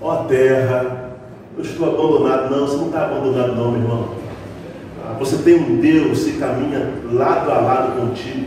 ó 0.01 0.17
terra, 0.25 1.17
eu 1.59 1.65
estou 1.65 1.89
abandonado. 1.89 2.51
Não, 2.51 2.67
você 2.67 2.77
não 2.77 2.87
está 2.87 3.07
abandonado 3.07 3.57
não, 3.57 3.73
meu 3.73 3.81
irmão. 3.81 4.09
Você 5.19 5.37
tem 5.39 5.55
um 5.55 5.81
Deus 5.81 6.25
que 6.25 6.39
caminha 6.39 6.89
lado 7.13 7.51
a 7.51 7.61
lado 7.61 8.01
contigo. 8.01 8.47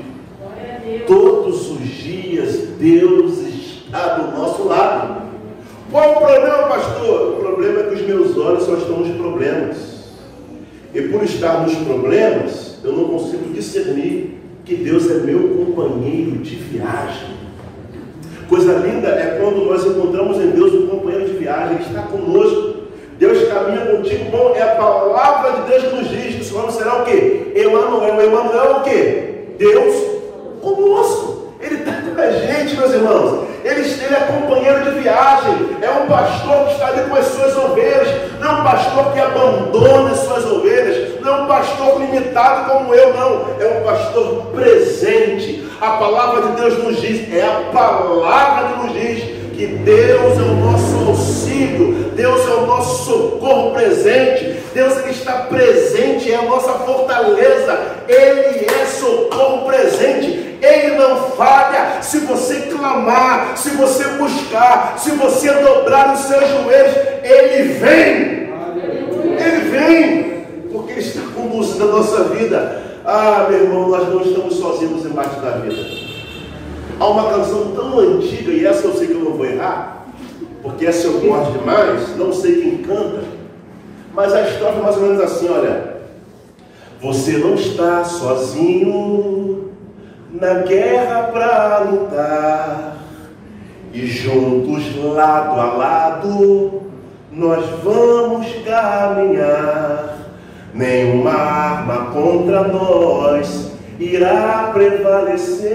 Todos 1.06 1.72
os 1.72 1.82
dias 1.82 2.70
Deus 2.80 3.39
está 3.39 4.15
do 4.15 4.38
nosso 4.38 4.63
lado. 4.63 5.24
Qual 5.91 6.12
o 6.12 6.15
problema, 6.15 6.63
pastor? 6.70 7.34
O 7.34 7.36
problema 7.41 7.80
é 7.82 7.84
que 7.84 7.96
os 7.96 8.02
meus 8.02 8.38
olhos 8.38 8.63
só 8.63 8.76
estão 8.76 9.00
nos 9.00 9.15
problemas. 9.18 9.96
E 10.94 11.02
por 11.02 11.22
estar 11.24 11.62
nos 11.62 11.76
problemas, 11.76 12.80
eu 12.82 12.94
não 12.94 13.10
consigo 13.10 13.54
discernir 13.54 14.44
que 14.65 14.75
Deus 14.75 15.10
é 15.10 15.13
meu 15.15 15.47
companheiro 15.49 16.38
de 16.39 16.56
viagem. 16.56 17.36
Coisa 18.49 18.73
linda 18.73 19.08
é 19.10 19.39
quando 19.39 19.65
nós 19.65 19.86
encontramos 19.86 20.38
em 20.38 20.49
Deus 20.49 20.73
um 20.73 20.88
companheiro 20.88 21.28
de 21.28 21.38
viagem, 21.38 21.75
Ele 21.75 21.86
está 21.86 22.01
conosco. 22.01 22.75
Deus 23.19 23.47
caminha 23.47 23.86
contigo. 23.86 24.25
Bom, 24.32 24.54
é 24.56 24.62
a 24.63 24.75
palavra 24.75 25.51
de 25.51 25.69
Deus 25.69 25.84
que 25.84 25.95
nos 25.95 26.10
diz 26.10 26.36
que 26.36 26.41
o 26.41 26.43
seu 26.43 26.71
será 26.71 27.01
o 27.01 27.06
quê? 27.06 27.54
Emanuel. 27.56 28.21
Emanuel 28.21 28.63
é 28.63 28.69
o 28.71 28.84
quê? 28.84 29.34
Deus 29.58 29.95
conosco. 30.62 31.54
Ele 31.62 31.75
está 31.75 31.93
com 31.93 32.21
a 32.21 32.32
gente, 32.32 32.75
meus 32.75 32.93
irmãos. 32.93 33.47
Ele, 33.63 33.82
ele 33.82 34.15
é 34.15 34.39
companheiro 34.39 34.84
de 34.84 34.99
viagem. 34.99 35.54
É 35.82 35.89
um 35.91 36.08
pastor 36.08 36.65
que 36.65 36.73
está 36.73 36.88
ali 36.88 37.10
com 37.10 37.15
as 37.15 37.25
suas 37.25 37.56
ovelhas. 37.58 38.08
Não 38.39 38.47
é 38.47 38.60
um 38.60 38.63
pastor 38.63 39.13
que 39.13 39.19
abandona 39.19 40.12
as 40.12 40.19
suas 40.19 40.45
ovelhas. 40.45 41.05
Não 41.25 41.39
é 41.39 41.41
um 41.41 41.47
pastor 41.47 41.99
limitado 41.99 42.71
como 42.71 42.93
eu, 42.93 43.11
não. 43.15 43.47
É 43.59 43.79
um 43.79 43.83
pastor 43.83 44.45
presente. 44.53 45.67
A 45.81 45.97
palavra 45.97 46.43
de 46.43 46.61
Deus 46.61 46.83
nos 46.83 47.01
diz, 47.01 47.33
é 47.33 47.41
a 47.41 47.71
palavra 47.73 48.69
que 48.69 48.83
nos 48.83 48.93
diz 48.93 49.23
que 49.57 49.65
Deus 49.65 50.38
é 50.38 50.41
o 50.41 50.55
nosso 50.55 51.07
auxílio, 51.07 52.11
Deus 52.15 52.47
é 52.47 52.53
o 52.53 52.67
nosso 52.67 53.05
socorro 53.05 53.71
presente, 53.71 54.55
Deus 54.71 54.97
ele 54.97 55.11
está 55.11 55.33
presente, 55.49 56.31
é 56.31 56.35
a 56.35 56.43
nossa 56.43 56.73
fortaleza, 56.73 57.79
Ele 58.07 58.67
é 58.67 58.85
socorro 58.85 59.65
presente, 59.65 60.59
Ele 60.61 60.95
não 60.95 61.31
falha. 61.31 62.01
Se 62.01 62.19
você 62.19 62.67
clamar, 62.71 63.57
se 63.57 63.71
você 63.71 64.03
buscar, 64.09 64.95
se 64.99 65.11
você 65.11 65.51
dobrar 65.53 66.13
os 66.13 66.19
seus 66.21 66.47
joelhos, 66.47 66.95
Ele 67.23 67.73
vem, 67.73 68.53
Ele 69.39 69.69
vem, 69.71 70.35
está 70.99 71.21
conduzindo 71.34 71.84
a 71.84 71.91
nossa 71.91 72.23
vida. 72.25 72.81
Ah, 73.05 73.45
meu 73.49 73.63
irmão, 73.63 73.89
nós 73.89 74.08
não 74.10 74.21
estamos 74.21 74.55
sozinhos 74.55 75.05
embaixo 75.05 75.39
da 75.39 75.51
vida. 75.51 75.86
Há 76.99 77.08
uma 77.08 77.29
canção 77.29 77.71
tão 77.75 77.99
antiga, 77.99 78.51
e 78.51 78.65
essa 78.65 78.88
eu 78.88 78.93
sei 78.93 79.08
que 79.08 79.13
eu 79.13 79.19
não 79.19 79.34
vou 79.34 79.45
errar, 79.45 80.05
porque 80.63 80.86
essa 80.86 81.08
eu 81.08 81.19
gosto 81.19 81.51
demais, 81.51 82.17
não 82.17 82.31
sei 82.31 82.62
quem 82.62 82.77
canta, 82.77 83.23
mas 84.13 84.34
a 84.34 84.41
história 84.41 84.77
é 84.77 84.81
mais 84.81 84.95
ou 84.95 85.03
menos 85.03 85.21
assim, 85.21 85.49
olha. 85.49 85.95
Você 87.01 87.34
não 87.34 87.53
está 87.53 88.03
sozinho 88.05 89.71
na 90.31 90.53
guerra 90.60 91.23
para 91.23 91.79
lutar, 91.79 92.97
e 93.93 94.08
juntos, 94.08 94.95
lado 95.03 95.60
a 95.60 95.73
lado, 95.73 96.81
nós 97.31 97.65
vamos 97.84 98.47
caminhar. 98.65 100.14
Nenhuma 100.75 101.31
arma 101.31 102.11
contra 102.11 102.67
nós 102.67 103.71
irá 103.97 104.71
prevalecer. 104.73 105.69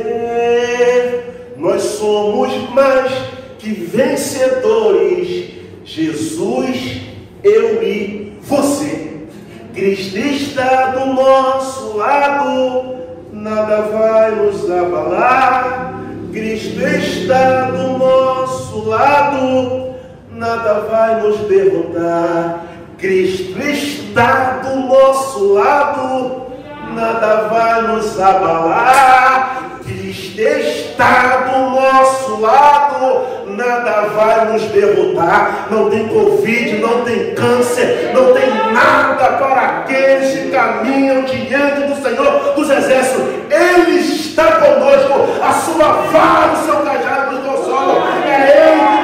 Nós 1.57 1.81
somos 1.83 2.53
mais 2.71 3.11
que 3.59 3.71
vencedores. 3.73 5.53
Jesus, 5.87 7.01
eu 7.43 7.83
e 7.83 8.39
você. 8.43 9.21
Cristo 9.73 10.19
está 10.19 10.89
do 10.89 11.07
nosso 11.15 11.97
lado, 11.97 12.97
nada 13.33 13.81
vai 13.83 14.33
nos 14.33 14.71
abalar. 14.71 15.95
Cristo 16.31 16.79
está 16.79 17.71
do 17.71 17.97
nosso 17.97 18.87
lado, 18.87 19.95
nada 20.31 20.81
vai 20.81 21.23
nos 21.23 21.39
derrotar. 21.49 22.70
Cristo 23.01 23.59
está 23.59 24.61
do 24.63 24.77
nosso 24.81 25.55
lado, 25.55 26.43
nada 26.95 27.49
vai 27.49 27.83
nos 27.83 28.21
abalar. 28.21 29.79
Cristo 29.83 30.39
está 30.39 31.49
do 31.51 31.71
nosso 31.71 32.41
lado, 32.43 33.47
nada 33.57 34.03
vai 34.15 34.53
nos 34.53 34.65
derrotar. 34.65 35.69
Não 35.71 35.89
tem 35.89 36.09
Covid, 36.09 36.77
não 36.77 37.03
tem 37.03 37.35
câncer, 37.35 38.11
não 38.13 38.35
tem 38.35 38.51
nada 38.71 39.39
para 39.39 39.61
aqueles 39.63 40.39
que 40.39 40.51
caminham 40.51 41.23
diante 41.23 41.81
do 41.87 42.03
Senhor 42.03 42.53
dos 42.55 42.69
Exércitos. 42.69 43.23
Ele 43.51 43.97
está 43.99 44.61
conosco, 44.61 45.43
a 45.43 45.53
sua 45.55 45.89
vara, 46.13 46.53
o 46.53 46.65
seu 46.67 46.77
cajado 46.77 47.37
nos 47.37 47.47
consola. 47.47 48.11
É 48.27 48.75
Ele 48.75 49.00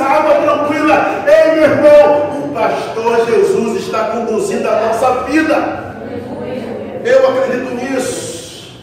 à 0.00 0.04
água 0.04 0.34
tranquila. 0.34 1.24
Ei, 1.26 1.54
meu 1.54 1.62
irmão, 1.64 2.44
o 2.44 2.54
pastor 2.54 3.26
Jesus 3.26 3.82
está 3.82 4.10
conduzindo 4.10 4.68
a 4.68 4.86
nossa 4.86 5.24
vida. 5.24 5.92
Eu 7.04 7.28
acredito 7.28 7.74
nisso. 7.74 8.82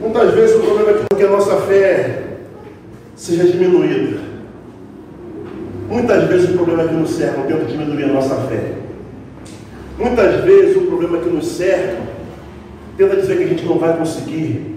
Muitas 0.00 0.34
vezes 0.34 0.56
o 0.56 0.60
problema 0.60 0.90
é 0.90 1.14
que 1.14 1.22
a 1.24 1.30
nossa 1.30 1.56
fé 1.62 2.22
seja 3.14 3.44
diminuída. 3.44 4.20
Muitas 5.88 6.24
vezes 6.24 6.50
o 6.50 6.52
problema 6.54 6.82
é 6.82 6.88
que 6.88 6.94
nos 6.94 7.10
cercam 7.10 7.44
tenta 7.44 7.64
diminuir 7.64 8.04
a 8.04 8.08
nossa 8.08 8.34
fé. 8.48 8.72
Muitas 9.98 10.44
vezes 10.44 10.76
o 10.76 10.82
problema 10.82 11.18
é 11.18 11.20
que 11.22 11.28
nos 11.28 11.46
cercam 11.46 12.06
tenta 12.96 13.16
dizer 13.16 13.36
que 13.36 13.44
a 13.44 13.48
gente 13.48 13.64
não 13.64 13.78
vai 13.78 13.96
conseguir. 13.96 14.76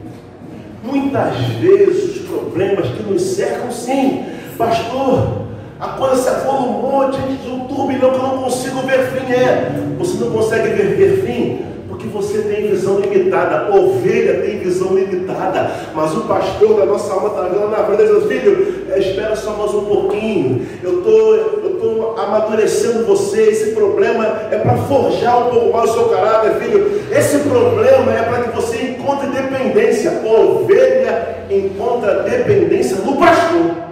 Muitas 0.83 1.37
vezes 1.59 2.15
os 2.15 2.27
problemas 2.27 2.87
que 2.87 3.03
nos 3.03 3.21
cercam, 3.21 3.71
sim, 3.71 4.25
pastor, 4.59 5.45
a 5.79 5.87
coisa 5.87 6.21
se 6.21 6.29
afola 6.29 6.59
um 6.67 6.81
monte, 6.81 7.15
gente 7.15 7.49
um 7.49 7.61
turbilhão 7.61 8.11
que 8.11 8.17
eu 8.17 8.23
não 8.23 8.43
consigo 8.43 8.81
ver 8.81 9.07
fim. 9.07 9.31
É, 9.31 9.71
você 9.97 10.23
não 10.23 10.31
consegue 10.31 10.67
ver, 10.69 10.95
ver 10.95 11.25
fim 11.25 11.69
porque 11.99 12.07
você 12.07 12.37
tem 12.43 12.67
visão 12.67 12.99
limitada, 12.99 13.75
ovelha 13.75 14.41
tem 14.41 14.59
visão 14.59 14.93
limitada, 14.93 15.69
mas 15.93 16.15
o 16.15 16.21
pastor 16.21 16.77
da 16.77 16.85
nossa 16.85 17.11
alma 17.11 17.29
está 17.29 17.41
vendo 17.41 17.67
na 17.67 17.83
frente 17.83 18.03
e 18.03 18.19
diz, 18.19 18.25
filho, 18.25 18.85
é, 18.89 18.99
espera 18.99 19.35
só 19.35 19.51
mais 19.51 19.73
um 19.73 19.83
pouquinho, 19.83 20.65
eu 20.81 21.01
tô, 21.01 21.35
estou 21.35 22.13
tô 22.15 22.21
amadurecendo 22.21 23.05
você. 23.05 23.41
Esse 23.49 23.71
problema 23.71 24.25
é 24.49 24.57
para 24.59 24.77
forjar 24.77 25.47
um 25.47 25.51
pouco 25.51 25.75
mais 25.75 25.89
o 25.89 25.93
seu 25.93 26.09
caráter, 26.09 26.53
filho. 26.61 27.01
Esse 27.11 27.39
problema 27.39 28.13
é 28.13 28.23
para 28.23 28.43
que 28.43 28.55
você 28.55 28.91
encontre 28.91 29.27
dependência. 29.27 30.21
Ovelha 30.23 31.45
encontra 31.49 32.23
dependência 32.23 32.97
no 32.97 33.17
pastor. 33.17 33.88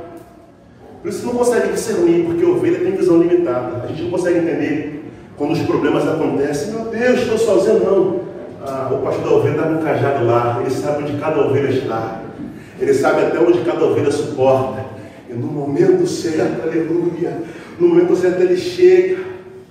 Por 1.02 1.10
isso 1.10 1.26
não 1.26 1.34
consegue 1.34 1.72
discernir, 1.72 2.26
porque 2.26 2.44
ovelha 2.44 2.80
tem 2.80 2.92
visão 2.92 3.22
limitada. 3.22 3.84
A 3.84 3.88
gente 3.88 4.04
não 4.04 4.12
consegue 4.12 4.40
entender 4.40 5.06
quando 5.38 5.52
os 5.52 5.62
problemas 5.62 6.08
acontecem. 6.08 6.74
Meu 6.74 6.86
Deus, 6.86 7.20
estou 7.20 7.38
sozinho, 7.38 7.84
não. 7.84 8.20
Ah, 8.66 8.90
o 8.92 8.98
pastor 8.98 9.24
da 9.24 9.32
ovelha 9.36 9.56
está 9.56 9.64
com 9.64 9.74
um 9.76 9.84
cajado 9.84 10.26
lá. 10.26 10.58
Ele 10.62 10.70
sabe 10.72 11.04
onde 11.04 11.18
cada 11.20 11.40
ovelha 11.40 11.70
está. 11.70 12.22
Ele 12.80 12.94
sabe 12.94 13.26
até 13.26 13.40
onde 13.40 13.60
cada 13.62 13.86
ovelha 13.86 14.12
suporta. 14.12 14.86
E 15.30 15.34
no 15.34 15.48
momento 15.48 16.08
certo, 16.08 16.64
aleluia, 16.64 17.42
no 17.80 17.90
momento 17.90 18.16
certo 18.16 18.42
ele 18.42 18.56
chega, 18.56 19.18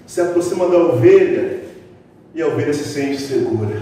se 0.07 0.21
aproxima 0.21 0.69
da 0.69 0.77
ovelha 0.77 1.61
e 2.35 2.43
a 2.43 2.47
ovelha 2.47 2.73
se 2.73 2.85
sente 2.85 3.21
segura. 3.21 3.77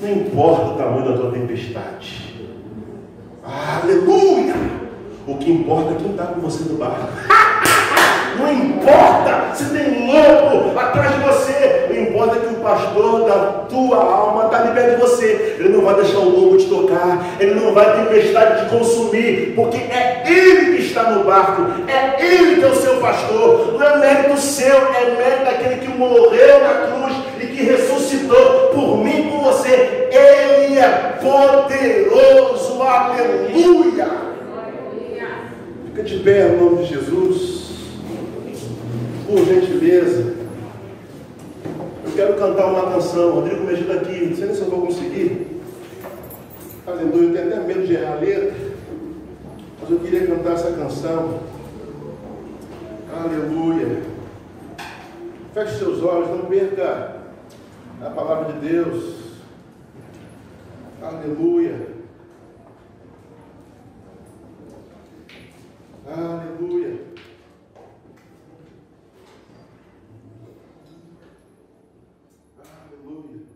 Não 0.00 0.10
importa 0.10 0.72
o 0.72 0.76
tamanho 0.76 1.08
da 1.08 1.16
tua 1.16 1.32
tempestade. 1.32 2.34
Aleluia! 3.42 4.81
O 5.26 5.36
que 5.36 5.52
importa 5.52 5.92
é 5.92 5.96
quem 5.96 6.10
está 6.10 6.24
com 6.24 6.40
você 6.40 6.64
no 6.68 6.78
barco. 6.78 7.08
Não 8.38 8.52
importa 8.52 9.54
se 9.54 9.66
tem 9.66 10.06
lobo 10.06 10.76
atrás 10.78 11.14
de 11.14 11.20
você. 11.20 11.86
Não 11.90 12.02
importa 12.02 12.40
que 12.40 12.46
o 12.46 12.58
pastor 12.58 13.24
da 13.24 13.36
tua 13.68 13.96
alma 13.98 14.46
está 14.46 14.58
ali 14.58 14.72
perto 14.72 14.96
de 14.96 15.00
você. 15.00 15.56
Ele 15.58 15.68
não 15.68 15.82
vai 15.82 15.94
deixar 15.96 16.18
o 16.18 16.28
lobo 16.28 16.56
te 16.56 16.64
tocar. 16.64 17.24
Ele 17.38 17.54
não 17.54 17.74
vai 17.74 18.04
tempestade 18.04 18.64
te 18.64 18.70
consumir. 18.70 19.52
Porque 19.54 19.76
é 19.76 20.22
ele 20.26 20.76
que 20.76 20.82
está 20.82 21.10
no 21.10 21.24
barco. 21.24 21.62
É 21.86 22.24
ele 22.24 22.56
que 22.56 22.64
é 22.64 22.68
o 22.68 22.74
seu 22.74 22.96
pastor. 22.96 23.74
Não 23.78 23.86
é 23.86 23.98
mérito 23.98 24.40
seu. 24.40 24.76
É 24.76 25.14
mérito 25.16 25.44
daquele 25.44 25.76
que 25.76 25.88
morreu 25.88 26.64
na 26.64 26.86
cruz 26.86 27.16
e 27.38 27.46
que 27.46 27.64
ressuscitou 27.64 28.70
por 28.74 28.96
mim 28.96 29.28
e 29.28 29.30
por 29.30 29.52
você. 29.52 30.08
Ele 30.10 30.78
é 30.78 31.18
poderoso. 31.20 32.82
Aleluia. 32.82 34.31
Fica 35.92 36.04
de 36.04 36.20
pé 36.20 36.48
em 36.48 36.58
nome 36.58 36.84
de 36.84 36.94
Jesus 36.94 37.70
por 39.26 39.44
gentileza. 39.44 40.36
Eu 42.06 42.12
quero 42.16 42.34
cantar 42.38 42.66
uma 42.68 42.92
canção. 42.92 43.34
Rodrigo, 43.34 43.64
me 43.64 43.74
ajuda 43.74 44.00
aqui. 44.00 44.24
Não 44.24 44.34
sei 44.34 44.46
nem 44.46 44.54
se 44.54 44.62
eu 44.62 44.70
vou 44.70 44.86
conseguir. 44.86 45.60
Aleluia. 46.86 47.28
Eu 47.28 47.32
tenho 47.34 47.46
até 47.46 47.66
medo 47.66 47.86
de 47.86 47.92
errar 47.92 48.12
a 48.12 48.20
letra. 48.20 48.54
Mas 49.82 49.90
eu 49.90 49.98
queria 49.98 50.26
cantar 50.28 50.54
essa 50.54 50.72
canção. 50.72 51.40
Aleluia. 53.14 54.02
Feche 55.52 55.76
seus 55.76 56.02
olhos, 56.02 56.30
não 56.30 56.46
perca 56.46 57.16
a 58.00 58.08
palavra 58.08 58.54
de 58.54 58.66
Deus. 58.66 59.16
Aleluia. 61.02 61.91
Aleluia. 66.12 66.98
Aleluia. 72.58 73.51